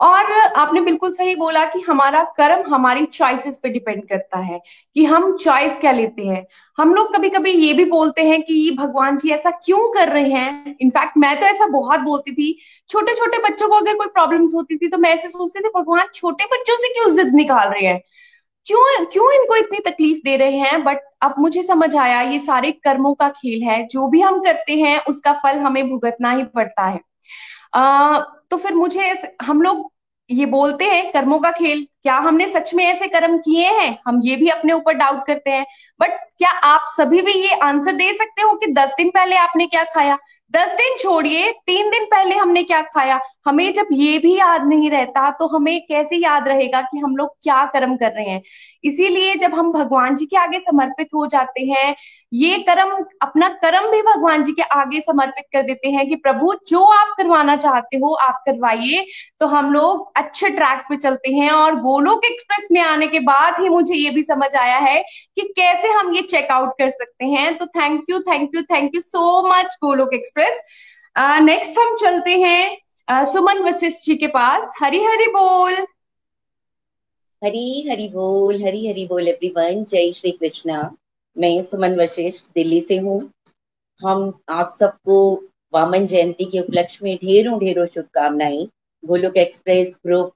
[0.00, 4.60] और आपने बिल्कुल सही बोला कि हमारा कर्म हमारी चॉइसेस पे डिपेंड करता है
[4.96, 6.44] कि हम चॉइस क्या लेते हैं।
[6.78, 10.30] हम लोग कभी कभी ये भी बोलते हैं कि भगवान जी ऐसा क्यों कर रहे
[10.30, 10.76] हैं?
[10.80, 14.76] इनफैक्ट मैं तो ऐसा बहुत बोलती थी। छोटे छोटे बच्चों को अगर कोई प्रॉब्लम्स होती
[14.76, 18.00] थी तो मैं ऐसे सोचती थी भगवान छोटे बच्चों से क्यों जिद निकाल रहे हैं?
[18.66, 20.84] क्यों क्यों इनको इतनी तकलीफ़ दे रहे हैं?
[20.84, 24.76] बट अब मुझे समझ आया ये सारे कर्मों का खेल है। जो भी हम करते
[24.76, 27.00] हैं उसका फल हमें भुगतना ही पड़ता है।
[27.74, 29.89] आ, तो फिर मुझे हम लोग
[30.30, 33.98] ये बोलते हैं, कर्मों का खेल, क्या हमने सच में ऐसे कर्म किए हैं?
[34.06, 35.66] हम ये भी अपने ऊपर डाउट करते हैं।
[36.00, 39.66] बट क्या आप सभी भी ये आंसर दे सकते हो कि दस दिन पहले आपने
[39.66, 40.18] क्या खाया?
[40.54, 43.20] दस दिन छोड़िए, तीन दिन पहले हमने क्या खाया?
[43.46, 47.28] हमें जब ये भी याद नहीं रहता तो हमें कैसे याद रहेगा कि हम लोग
[47.42, 48.42] क्या कर्म कर रहे हैं?
[48.84, 51.94] इसीलिए जब हम भगवान जी के आगे समर्पित हो जाते हैं,
[52.32, 56.54] ये कर्म, अपना कर्म भी भगवान जी के आगे समर्पित कर देते हैं कि प्रभु,
[56.68, 59.06] जो आप करवाना चाहते हो, आप करवाइए।
[59.40, 63.60] तो हम लोग अच्छे ट्रैक पे चलते हैं और गोलोक एक्सप्रेस में आने के बाद
[63.60, 65.02] ही मुझे ये भी समझ आया है
[65.36, 69.00] कि कैसे हम ये चेकआउट कर सकते हैं। तो thank you thank you thank you
[69.00, 70.38] so much Golok express
[71.42, 75.74] next हम चलते हैं सुमन वशिष्ठ जी के पास। हरी हरी बोल।
[77.42, 80.96] हरी हरी बोल, हरी हरी बोल एवरीवन जय श्री कृष्णा।
[81.38, 83.18] मैं सुमन वशिष्ठ, दिल्ली से हूँ।
[84.00, 88.68] हम आप सबको वामन जयंती के उपलक्ष्य में ढेरों ढेरों शुभकामनाएँ।
[89.04, 90.32] गोलोक एक्सप्रेस ग्रुप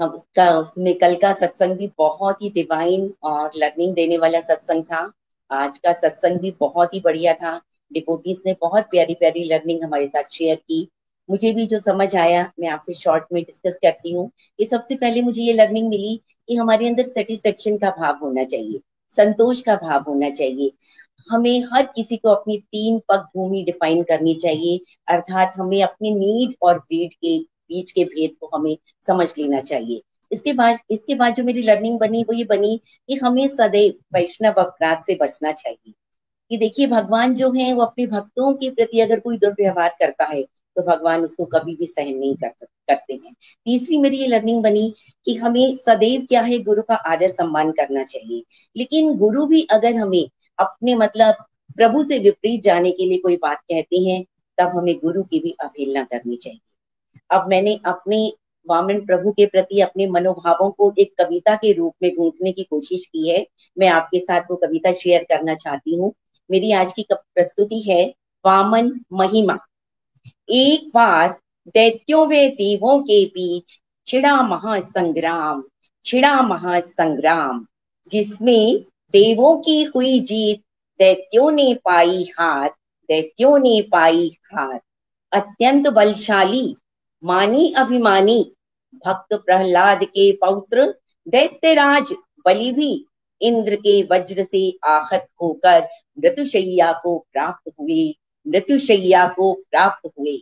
[0.00, 4.84] हम उसका उसमें कल का सत्संग भी बहुत ही डिवाइन और लर्निंग देने वाला सत्संग
[4.84, 5.12] था।
[5.50, 7.60] आज का सत्संग भी बहुत ही बढ़िया था।
[7.92, 10.88] डिपोटीज ने बहुत प्यारी प्यारी लर्निंग हमारे साथ शेयर की।
[11.30, 15.22] मुझे भी जो समझ आया, मैं आपसे शॉर्ट में डिस्कस करती हूँ। कि सबसे पहले
[15.22, 18.80] मुझे ये लर्निंग मिली कि हमारे अंदर सेटिस्फेक्शन का भाव होना चाहिए,
[19.10, 20.72] संतोष का भाव होना चाहिए।
[21.30, 26.54] हमें हर किसी को अपनी तीन पग भूमि डिफाइन करनी चाहिए, अर्थात हमें अपनी नीड
[26.62, 28.76] और ग्रीड के बीच के भेद को हमें
[29.06, 33.14] समझ लेना चाहिए। इसके बाद इसके बाद जो मेरी लर्निंग बनी, वो ये बनी कि
[33.14, 35.92] हमें सदैव वैष्णव अपराध से बचना चाहिए।
[36.50, 40.42] कि देखिए, भगवान जो है, वो अपने भक्तों के प्रति अगर कोई दुर्व्यवहार करता है
[40.76, 43.34] तो भगवान उसको कभी भी सहन नहीं कर सकते करते हैं।
[43.66, 44.92] तीसरी मेरी ये लर्निंग बनी
[45.24, 48.42] कि हमें सदैव क्या है, गुरु का आदर सम्मान करना चाहिए।
[48.76, 50.24] लेकिन गुरु भी अगर हमें
[50.58, 51.34] अपने मतलब
[51.76, 54.24] प्रभु से विपरीत जाने के लिए कोई बात कहते हैं,
[54.58, 56.60] तब हमें गुरु की भी अवहेलना करनी चाहिए।
[57.30, 58.26] अब मैंने अपने
[58.66, 63.06] वामन प्रभु के प्रति अपने मनोभावों को एक कविता के रूप में गूंथने की कोशिश
[63.06, 63.46] की है।
[63.78, 66.12] मैं आपके साथ वो कविता शेयर करना चाहती हूँ।
[66.50, 68.14] मेरी आज की प्रस्तुति है
[68.46, 69.58] वामन महिमा।
[70.48, 71.38] एक बार
[71.68, 75.64] दैत्यों व देवों के बीच छिड़ा महासंग्राम
[76.04, 77.66] छिड़ा महासंग्राम,
[78.10, 78.80] जिसमें
[79.12, 80.60] देवों की हुई जीत,
[80.98, 82.68] दैत्यों ने पाई हार,
[83.08, 84.80] दैत्यों ने पाई हार।
[85.32, 86.76] अत्यंत बलशाली,
[87.24, 88.52] मानी अभिमानी,
[89.06, 90.94] भक्त प्रहलाद के पौत्र
[91.28, 92.12] दैत्यराज
[92.46, 93.07] बलि भी
[93.40, 95.86] इंद्र के वज्र से आहत होकर
[96.18, 98.14] मृत्युशैया को प्राप्त हुए
[98.46, 100.36] मृत्युशैया को प्राप्त हुए।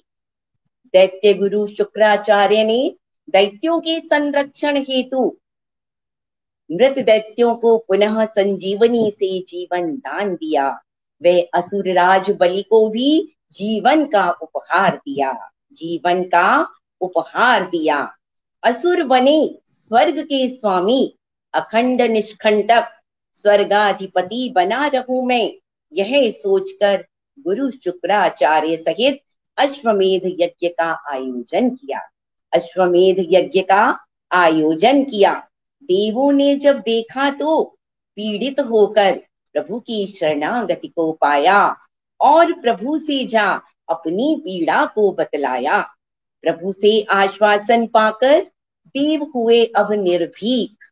[0.92, 2.94] दैत्य गुरु शुक्राचार्य ने
[3.30, 5.36] दैत्यों के संरक्षण हेतु
[6.70, 10.68] मृत दैत्यों को पुनः संजीवनी से जीवन दान दिया।
[11.22, 15.32] वे असुरराज बलि को भी जीवन का उपहार दिया,
[15.72, 16.66] जीवन का
[17.00, 18.14] उपहार दिया।
[18.62, 21.18] असुर बने स्वर्ग के स्वामी
[21.54, 22.88] अखंड निष्खंडक
[23.44, 25.50] स्वर्गाधिपति बना रहूँ मैं।
[25.92, 27.04] यह सोचकर
[27.38, 29.20] गुरु शुक्राचार्य सहित
[29.58, 32.00] अश्वमेध यज्ञ का आयोजन किया।
[32.52, 33.82] अश्वमेध यज्ञ का
[34.30, 35.32] आयोजन किया।
[35.84, 37.62] देवों ने जब देखा तो
[38.16, 39.12] पीड़ित होकर
[39.54, 41.76] प्रभु की शरणागति को पाया
[42.20, 43.50] और प्रभु से जा
[43.88, 45.80] अपनी पीड़ा को बतलाया।
[46.44, 48.40] प्रभु से आश्वासन पाकर
[48.86, 50.84] देव हुए अब निर्भीक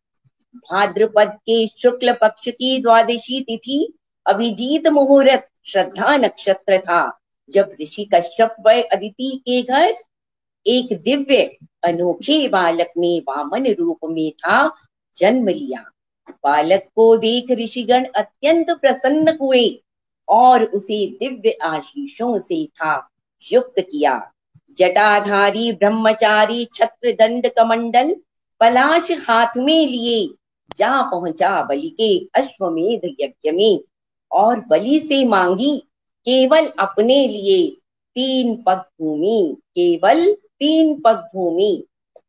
[0.56, 3.92] भाद्रपद के शुक्ल पक्ष की द्वादशी तिथि,
[4.26, 7.18] अभिजीत मुहूर्त, श्रद्धा नक्षत्र था
[7.50, 9.94] जब ऋषि कश्यप व अदिति के घर,
[10.66, 14.76] एक दिव्य, अनोखे बालक ने वामन रूप में था,
[15.16, 15.90] जन्म लिया।
[16.30, 19.82] बालक को देख ऋषिगण अत्यंत प्रसन्न हुए,
[20.28, 23.08] और उसे दिव्य आशीषों से था,
[23.52, 24.30] युक्त किया।
[24.78, 28.16] जटाधारी ब्रह्मचारी छत्र दंड कमंडल,
[28.60, 30.34] पलाश हाथ में लिए
[30.70, 33.80] जा पहुँचा बलि के अश्वमेध यज्ञ में,
[34.30, 35.76] और बलि से मांगी
[36.26, 37.68] केवल अपने लिए
[38.16, 41.84] तीन पग भूमि केवल तीन पग भूमि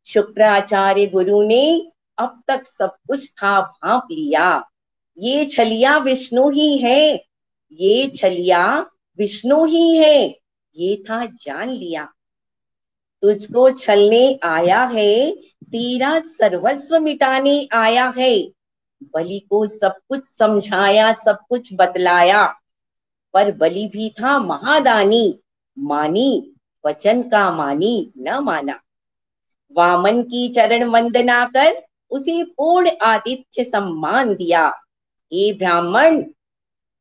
[0.06, 4.64] शुक्राचार्य गुरु ने अब तक सब कुछ था भाप लिया।
[5.18, 7.24] ये छलिया विष्णु ही है,
[7.72, 8.64] ये छलिया
[9.18, 10.26] विष्णु ही है,
[10.76, 12.08] ये था जान लिया।
[13.22, 18.52] तुझको छलने आया है तेरा सर्वस्व मिटाने आया है।
[19.02, 22.54] बलि को सब कुछ समझाया, सब कुछ बतलाया।
[23.34, 25.38] पर बलि भी था महादानी।
[25.78, 26.52] मानी,
[26.86, 28.80] वचन का मानी, न माना।
[29.72, 34.68] वामन की चरण वंदना कर, उसे पूर्ण आदित्य सम्मान दिया।
[35.32, 36.24] हे ब्राह्मण,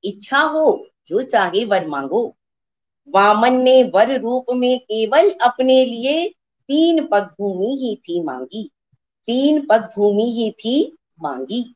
[0.03, 2.35] इच्छा हो, जो चाहे वर मांगो।
[3.09, 6.34] वामन ने वर रूप में केवल अपने लिए
[6.67, 8.69] तीन पग भूमि ही थी मांगी।
[9.27, 11.75] तीन पग भूमि ही थी मांगी।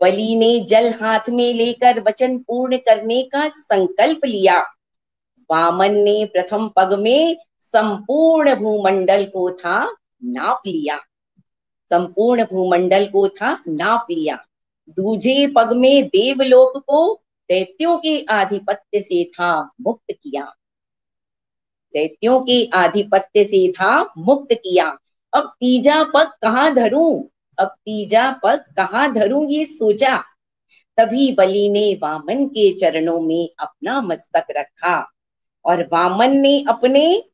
[0.00, 4.60] बलि ने जल हाथ में लेकर वचन पूर्ण करने का संकल्प लिया।
[5.50, 10.98] वामन ने प्रथम पग में संपूर्ण भूमंडल को था नाप लिया।
[11.90, 14.38] संपूर्ण भूमंडल को था नाप लिया।
[14.90, 17.14] दूजे पग में देवलोक को
[17.48, 20.54] दैत्यों के आधिपत्य से था मुक्त किया।
[21.94, 24.98] दैत्यों के आधिपत्य से था मुक्त किया।
[25.34, 27.22] अब तीजा पग कहाँ धरूं?
[27.58, 30.24] अब तीजा पग कहाँ धरूं ये सोचा?
[30.96, 35.12] तभी बलि ने वामन के चरणों में अपना मस्तक रखा
[35.64, 37.24] और वामन ने अपने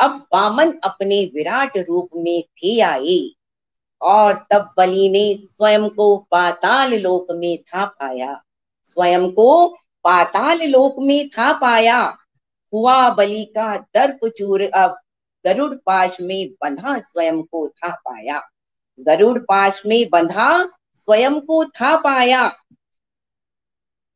[0.00, 3.30] अब वामन अपने विराट रूप में थे आए
[4.02, 8.42] और तब बलि ने स्वयं को पाताल लोक में था पाया।
[8.84, 9.68] स्वयं को
[10.04, 12.16] पाताल लोक में था पाया।
[12.72, 14.98] हुआ बलि का दर्प चूर अब
[15.44, 18.40] गरुड़ पाश में बंधा स्वयं को था पाया।
[19.00, 22.52] गरुड़ पाश में बंधा स्वयं को था पाया।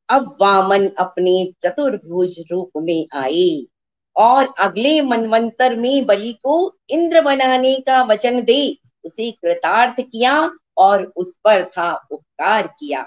[0.08, 3.66] अब वामन अपने चतुर्भुज रूप में आए
[4.16, 11.12] और अगले मनवंतर में बलि को इंद्र बनाने का वचन दे। उसे कृतार्थ किया और
[11.16, 13.06] उस पर था उपकार किया।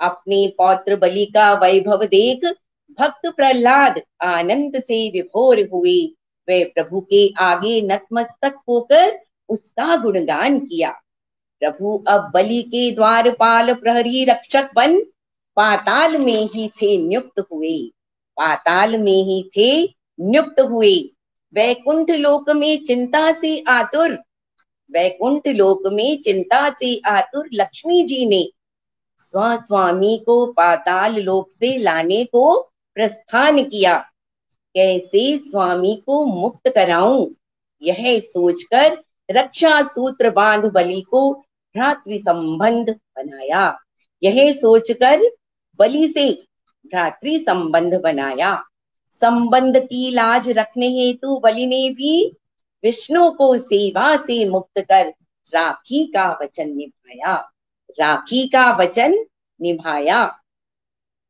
[0.00, 2.44] अपने पौत्र बलि का वैभव देख
[2.90, 5.98] भक्त प्रहलाद आनंद से विभोर हुए।
[6.48, 9.18] वे प्रभु के आगे नतमस्तक होकर
[9.48, 10.90] उसका गुणगान किया।
[11.60, 14.98] प्रभु अब बलि के द्वारपाल प्रहरी रक्षक बन,
[15.56, 17.78] पाताल में ही थे नियुक्त हुए।
[18.36, 19.82] पाताल में ही थे
[20.20, 20.96] नियुक्त हुए।
[21.54, 24.18] वैकुंठ लोक में चिंता से आतुर,
[24.90, 28.48] वैकुंठ लोक में चिंता से आतुर लक्ष्मी जी ने
[29.18, 33.98] स्वस्वामी को पाताल लोक से लाने को प्रस्थान किया।
[34.74, 37.30] कैसे स्वामी को मुक्त कराऊं?
[37.82, 41.34] यह सोचकर रक्षा सूत्र बाँध बलि को
[41.76, 43.78] भ्रातृ संबंध बनाया।
[44.22, 45.20] यह सोचकर
[45.78, 46.30] बलि से
[46.86, 48.64] भ्रातृ संबंध बनाया।
[49.10, 52.36] संबंध की लाज रखने हेतु बलि ने भी
[52.82, 55.14] विष्णु को सेवा से मुक्त कर
[55.54, 57.36] राखी का वचन निभाया।
[58.00, 59.26] राखी का वचन
[59.60, 60.38] निभाया।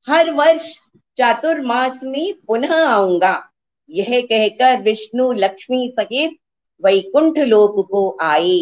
[0.09, 0.79] हर वर्ष
[1.19, 3.51] चातुर्मास में पुनः आऊँगा।
[3.91, 6.37] यह कहकर विष्णु लक्ष्मी सहित
[6.85, 8.59] वैकुंठ लोक को आए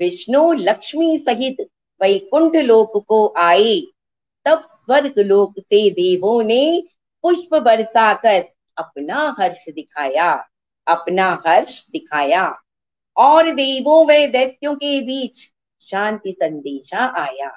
[0.00, 1.56] विष्णु लक्ष्मी सहित
[2.02, 3.80] वैकुंठ लोक को आए
[4.44, 6.82] तब स्वर्ग लोक से देवों ने
[7.22, 8.44] पुष्प बरसाकर
[8.76, 10.48] अपना हर्ष दिखाया,
[10.88, 12.56] अपना हर्ष दिखाया।
[13.16, 15.36] और देवों व दैत्यों के बीच
[15.90, 17.52] शांति संदेशा आया।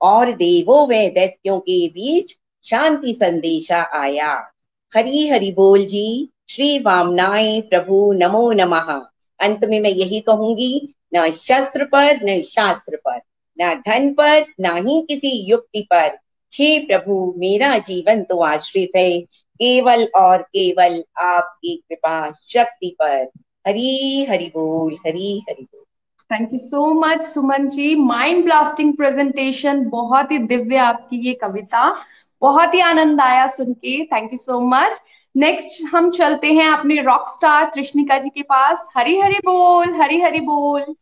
[0.00, 2.36] और देवों व दैत्यों के बीच
[2.70, 4.46] शांति संदेशा आया।
[4.94, 9.06] हरी हरि बोल जी, श्री वामनाय प्रभु नमो नमः।
[9.40, 13.20] अंत में मैं यही कहूँगी, न शस्त्र पर, न शास्त्र पर,
[13.60, 16.18] न धन पर, न ही किसी युक्ति पर।
[16.54, 19.20] हे प्रभु, मेरा जीवन तो आश्रित है।
[19.54, 23.30] केवल और केवल आपकी कृपा शक्ति पर।
[23.66, 25.84] हरी हरि बोल हरी हरि बोल।
[26.32, 31.96] Thank you so much Suman ji mind blasting presentation बहुत ही दिव्य आपकी ये कविता।
[32.42, 35.00] बहुत ही आनंद आया सुन के। Thank you so much
[35.34, 40.20] next हम चलते हैं अपने रॉक स्टार कृष्णिका जी के पास। हरी हरी बोल, हरी
[40.20, 40.94] हरी बोल।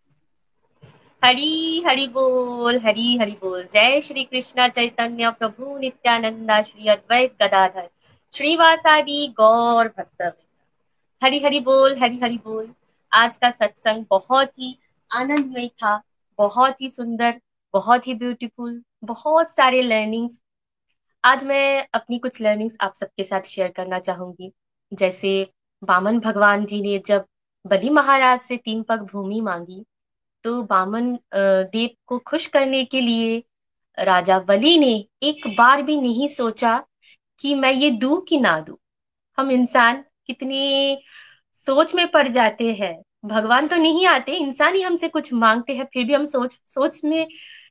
[1.22, 7.89] हरी हरि बोल, हरी हरि बोल। जय श्री कृष्ण चैतन्य प्रभु नित्यानंदा श्री अद्वैत गदाधर
[8.34, 10.37] श्रीवासादि गौर भक्त
[11.22, 12.68] हरी हरि बोल, हरी हरि बोल।
[13.12, 14.78] आज का सत्संग बहुत ही
[15.11, 16.01] आनंदमय था,
[16.39, 17.41] बहुत ही सुंदर,
[17.74, 20.41] बहुत ही ब्यूटीफुल बहुत सारे लर्निंग्स
[21.25, 24.51] आज मैं अपनी कुछ लर्निंग्स आप सबके साथ शेयर करना चाहूँगी।
[24.93, 25.31] जैसे
[25.83, 27.25] बामन भगवान जी ने जब
[27.64, 29.83] बलि महाराज से तीन पग भूमि मांगी
[30.45, 33.43] तो बामन देव को खुश करने के लिए
[33.99, 34.93] राजा बलि ने
[35.23, 36.79] एक बार भी नहीं सोचा
[37.41, 38.79] कि मैं ये दू कि ना दू।
[39.39, 40.99] हम इंसान कितने
[41.59, 45.85] सोच में पड़ जाते हैं। भगवान तो नहीं आते, इंसान ही हमसे कुछ मांगते हैं,
[45.85, 47.27] फिर भी हम सोच सोच में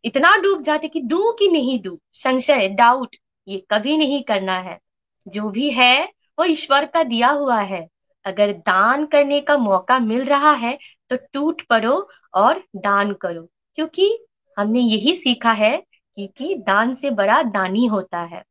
[0.05, 3.15] इतना डूब जाते कि दू कि नहीं दू। संशय डाउट
[3.47, 4.79] ये कभी नहीं करना है।
[5.27, 6.05] जो भी है,
[6.39, 7.87] वो ईश्वर का दिया हुआ है।
[8.25, 10.77] अगर दान करने का मौका मिल रहा है
[11.09, 14.25] तो टूट पड़ो और दान करो। क्योंकि
[14.57, 15.77] हमने यही सीखा है
[16.15, 18.43] क्योंकि दान से बड़ा दानी होता है।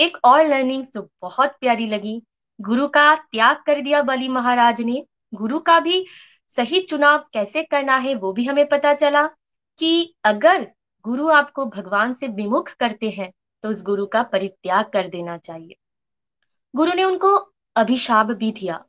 [0.00, 2.22] एक और लर्निंग जो बहुत प्यारी लगी।
[2.60, 5.04] गुरु का त्याग कर दिया बलि महाराज ने।
[5.34, 6.04] गुरु का भी
[6.48, 9.26] सही चुनाव कैसे करना है, वो भी हमें पता चला
[9.78, 10.70] कि अगर
[11.04, 15.76] गुरु आपको भगवान से विमुख करते हैं तो उस गुरु का परित्याग कर देना चाहिए।
[16.76, 17.36] गुरु ने उनको
[17.76, 18.84] अभिशाप भी दिया।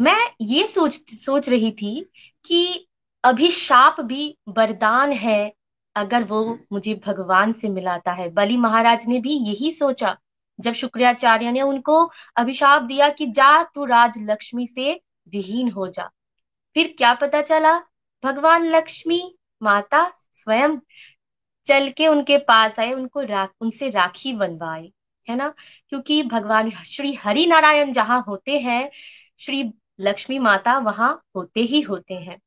[0.00, 2.10] मैं ये सोच सोच रही थी
[2.44, 2.88] कि
[3.24, 5.52] अभिशाप भी वरदान है
[5.96, 10.16] अगर वो मुझे भगवान से मिलाता है। बलि महाराज ने भी यही सोचा।
[10.60, 16.10] जब शुक्राचार्य ने उनको अभिशाप दिया कि जा तू राज लक्ष्मी से विहीन हो जा।
[16.74, 17.80] फिर क्या पता चला?
[18.24, 20.76] भगवान लक्ष्मी माता स्वयं
[21.66, 24.90] चल के उनके पास आए उनको रा, उनसे राखी बनवाए
[25.26, 25.48] है ना?
[25.88, 28.90] क्योंकि भगवान श्री हरि नारायण जहाँ होते हैं
[29.38, 29.62] श्री
[30.00, 32.38] लक्ष्मी माता वहाँ होते ही होते हैं।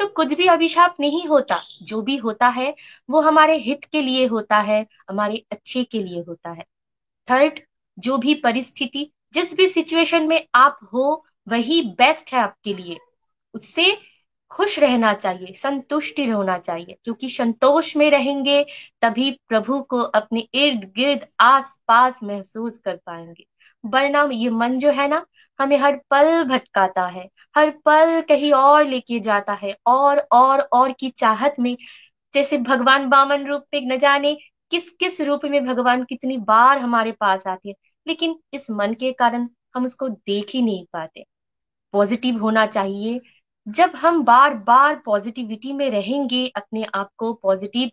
[0.00, 2.74] तो कुछ भी अभिशाप नहीं होता जो भी होता है
[3.10, 6.64] वो हमारे हित के लिए होता है हमारे अच्छे के लिए होता है।
[7.28, 7.60] थर्ड
[7.98, 12.98] जो भी परिस्थिति जिस भी सिचुएशन में आप हो वही बेस्ट है आपके लिए।
[13.54, 13.84] उससे
[14.50, 18.66] खुश रहना चाहिए, संतुष्टि होना चाहिए। क्योंकि संतोष में रहेंगे,
[19.02, 23.46] तभी प्रभु को अपने इर्द गिर्द आस पास महसूस कर पाएँगे।
[23.86, 25.26] वरना ये मन जो है ना,
[25.60, 30.92] हमें हर पल भटकाता है, हर पल कहीं और लेके जाता है, और और और
[30.92, 31.76] की चाहत में।
[32.34, 34.36] जैसे भगवान बामन रूप में न जाने
[34.70, 37.76] किस किस रूप में भगवान कितनी बार हमारे पास आते हैं।
[38.06, 41.24] लेकिन इस मन के कारण हम उसको देख ही नहीं पाते।
[41.92, 43.20] पॉजिटिव होना चाहिए
[43.68, 47.90] जब हम बार बार पॉजिटिविटी में रहेंगे, अपने आप को पॉजिटिव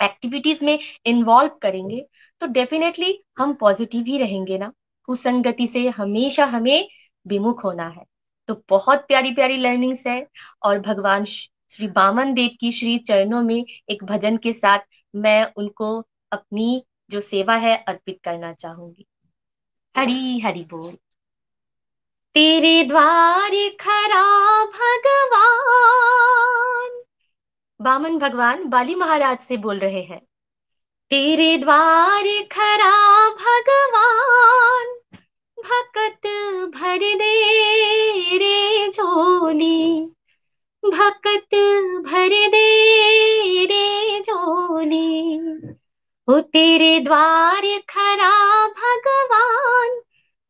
[0.00, 2.06] एक्टिविटीज़ में इन्वॉल्व करेंगे
[2.40, 4.72] तो डेफिनेटली हम पॉजिटिव ही रहेंगे ना।
[5.08, 6.88] कुसंगति से हमेशा हमें
[7.26, 8.04] विमुख होना है।
[8.48, 10.26] तो बहुत प्यारी प्यारी लर्निंग्स है
[10.62, 14.78] और भगवान श्री बामन देव की श्री चरणों में एक भजन के साथ
[15.14, 15.96] मैं उनको
[16.32, 19.06] अपनी जो सेवा है अर्पित करना चाहूँगी।
[19.94, 20.96] हरी हरी बोल।
[22.36, 27.02] तेरे द्वार खरा भगवान।
[27.80, 30.26] बामन भगवान बाली महाराज से बोल रहे हैं,
[31.10, 34.86] तेरे द्वार खरा भगवान,
[35.58, 36.26] भकत
[36.76, 40.06] भर दे रे झोली।
[40.84, 41.54] भकत
[42.06, 45.36] भर दे रे झोली।
[46.28, 50.00] हो तेरे द्वार खरा भगवान,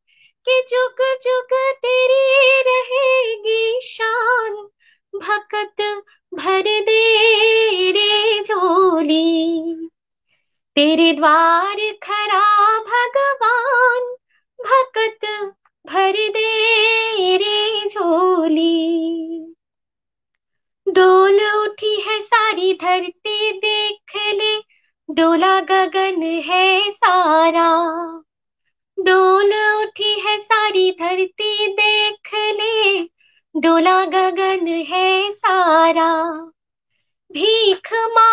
[0.46, 4.70] कि चुक चुक तेरी रहेगी शान।
[5.16, 9.74] भकत भर दे रे झोली।
[10.76, 14.16] तेरे द्वार खरा भगवान,
[14.60, 15.56] भकत
[15.90, 19.00] भर दे रे झोली।
[20.88, 24.60] डोल उठी है सारी धरती, देख ले,
[25.14, 27.72] डोला गगन है सारा।
[29.00, 33.04] डोल उठी है सारी धरती, देख ले,
[33.60, 36.34] डोला गगन है सारा।
[37.32, 38.29] भीख मांगने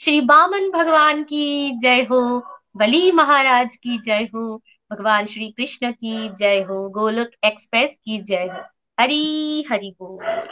[0.00, 2.42] श्री बामन भगवान की जय हो,
[2.76, 4.62] बली महाराज की जय हो,
[4.92, 8.58] भगवान श्री कृष्ण की जय हो, गोलक एक्सप्रेस की जय हो।
[9.00, 10.48] हरी, हरि बोल।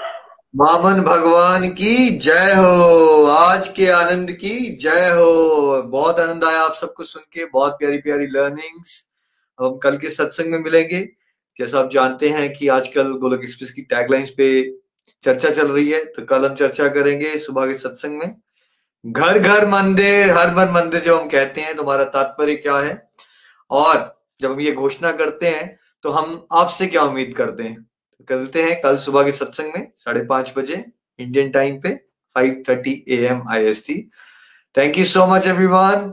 [0.57, 6.73] वामन भगवान की जय हो, आज के आनंद की जय हो। बहुत आनंद आया आप
[6.73, 9.05] सबको सुन के, बहुत प्यारी प्यारी लर्निंग्स
[9.61, 11.20] हम कल के सत्संग में मिलेंगे।
[11.61, 14.47] जैसा आप जानते हैं कि आजकल गोलक एक्सप्रेस की टैगलाइंस पे
[15.23, 18.37] चर्चा चल रही है तो कल हम चर्चा करेंगे सुबह के सत्संग में।
[19.05, 23.11] घर घर मंदिर, हर मन मंदिर जब हम कहते हैं तो तात्पर्य क्या है?
[23.71, 27.77] और जब हम ये घोषणा करते हैं तो हम आपसे क्या उम्मीद करते हैं?
[28.29, 30.85] करते हैं कल सुबह के सत्संग में, साढ़े पाँच बजे
[31.19, 31.95] इंडियन टाइम पे
[32.37, 33.99] five thirty A M I S T
[34.77, 36.13] thank you so much everyone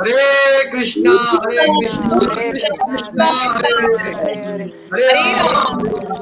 [0.00, 4.64] Hare Krishna Hare Krishna Krishna Krishna Hare Hare
[4.94, 5.76] Hare Ram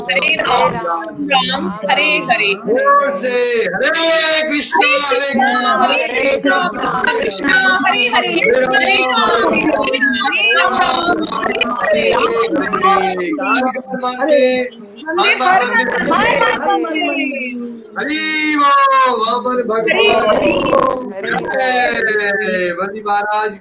[0.09, 0.75] Hare Ram
[1.31, 2.49] Ram Hare Hare
[3.21, 3.31] से
[3.75, 4.03] हरे
[4.49, 4.91] कृष्णा
[5.83, 7.55] हरे हरे कृष्णा कृष्णा
[7.87, 8.35] हरे हरे
[8.75, 12.05] हरे राम हरे राम हरे हरे
[17.97, 20.35] हरी वामन भगवान
[22.77, 23.59] बंदी महाराज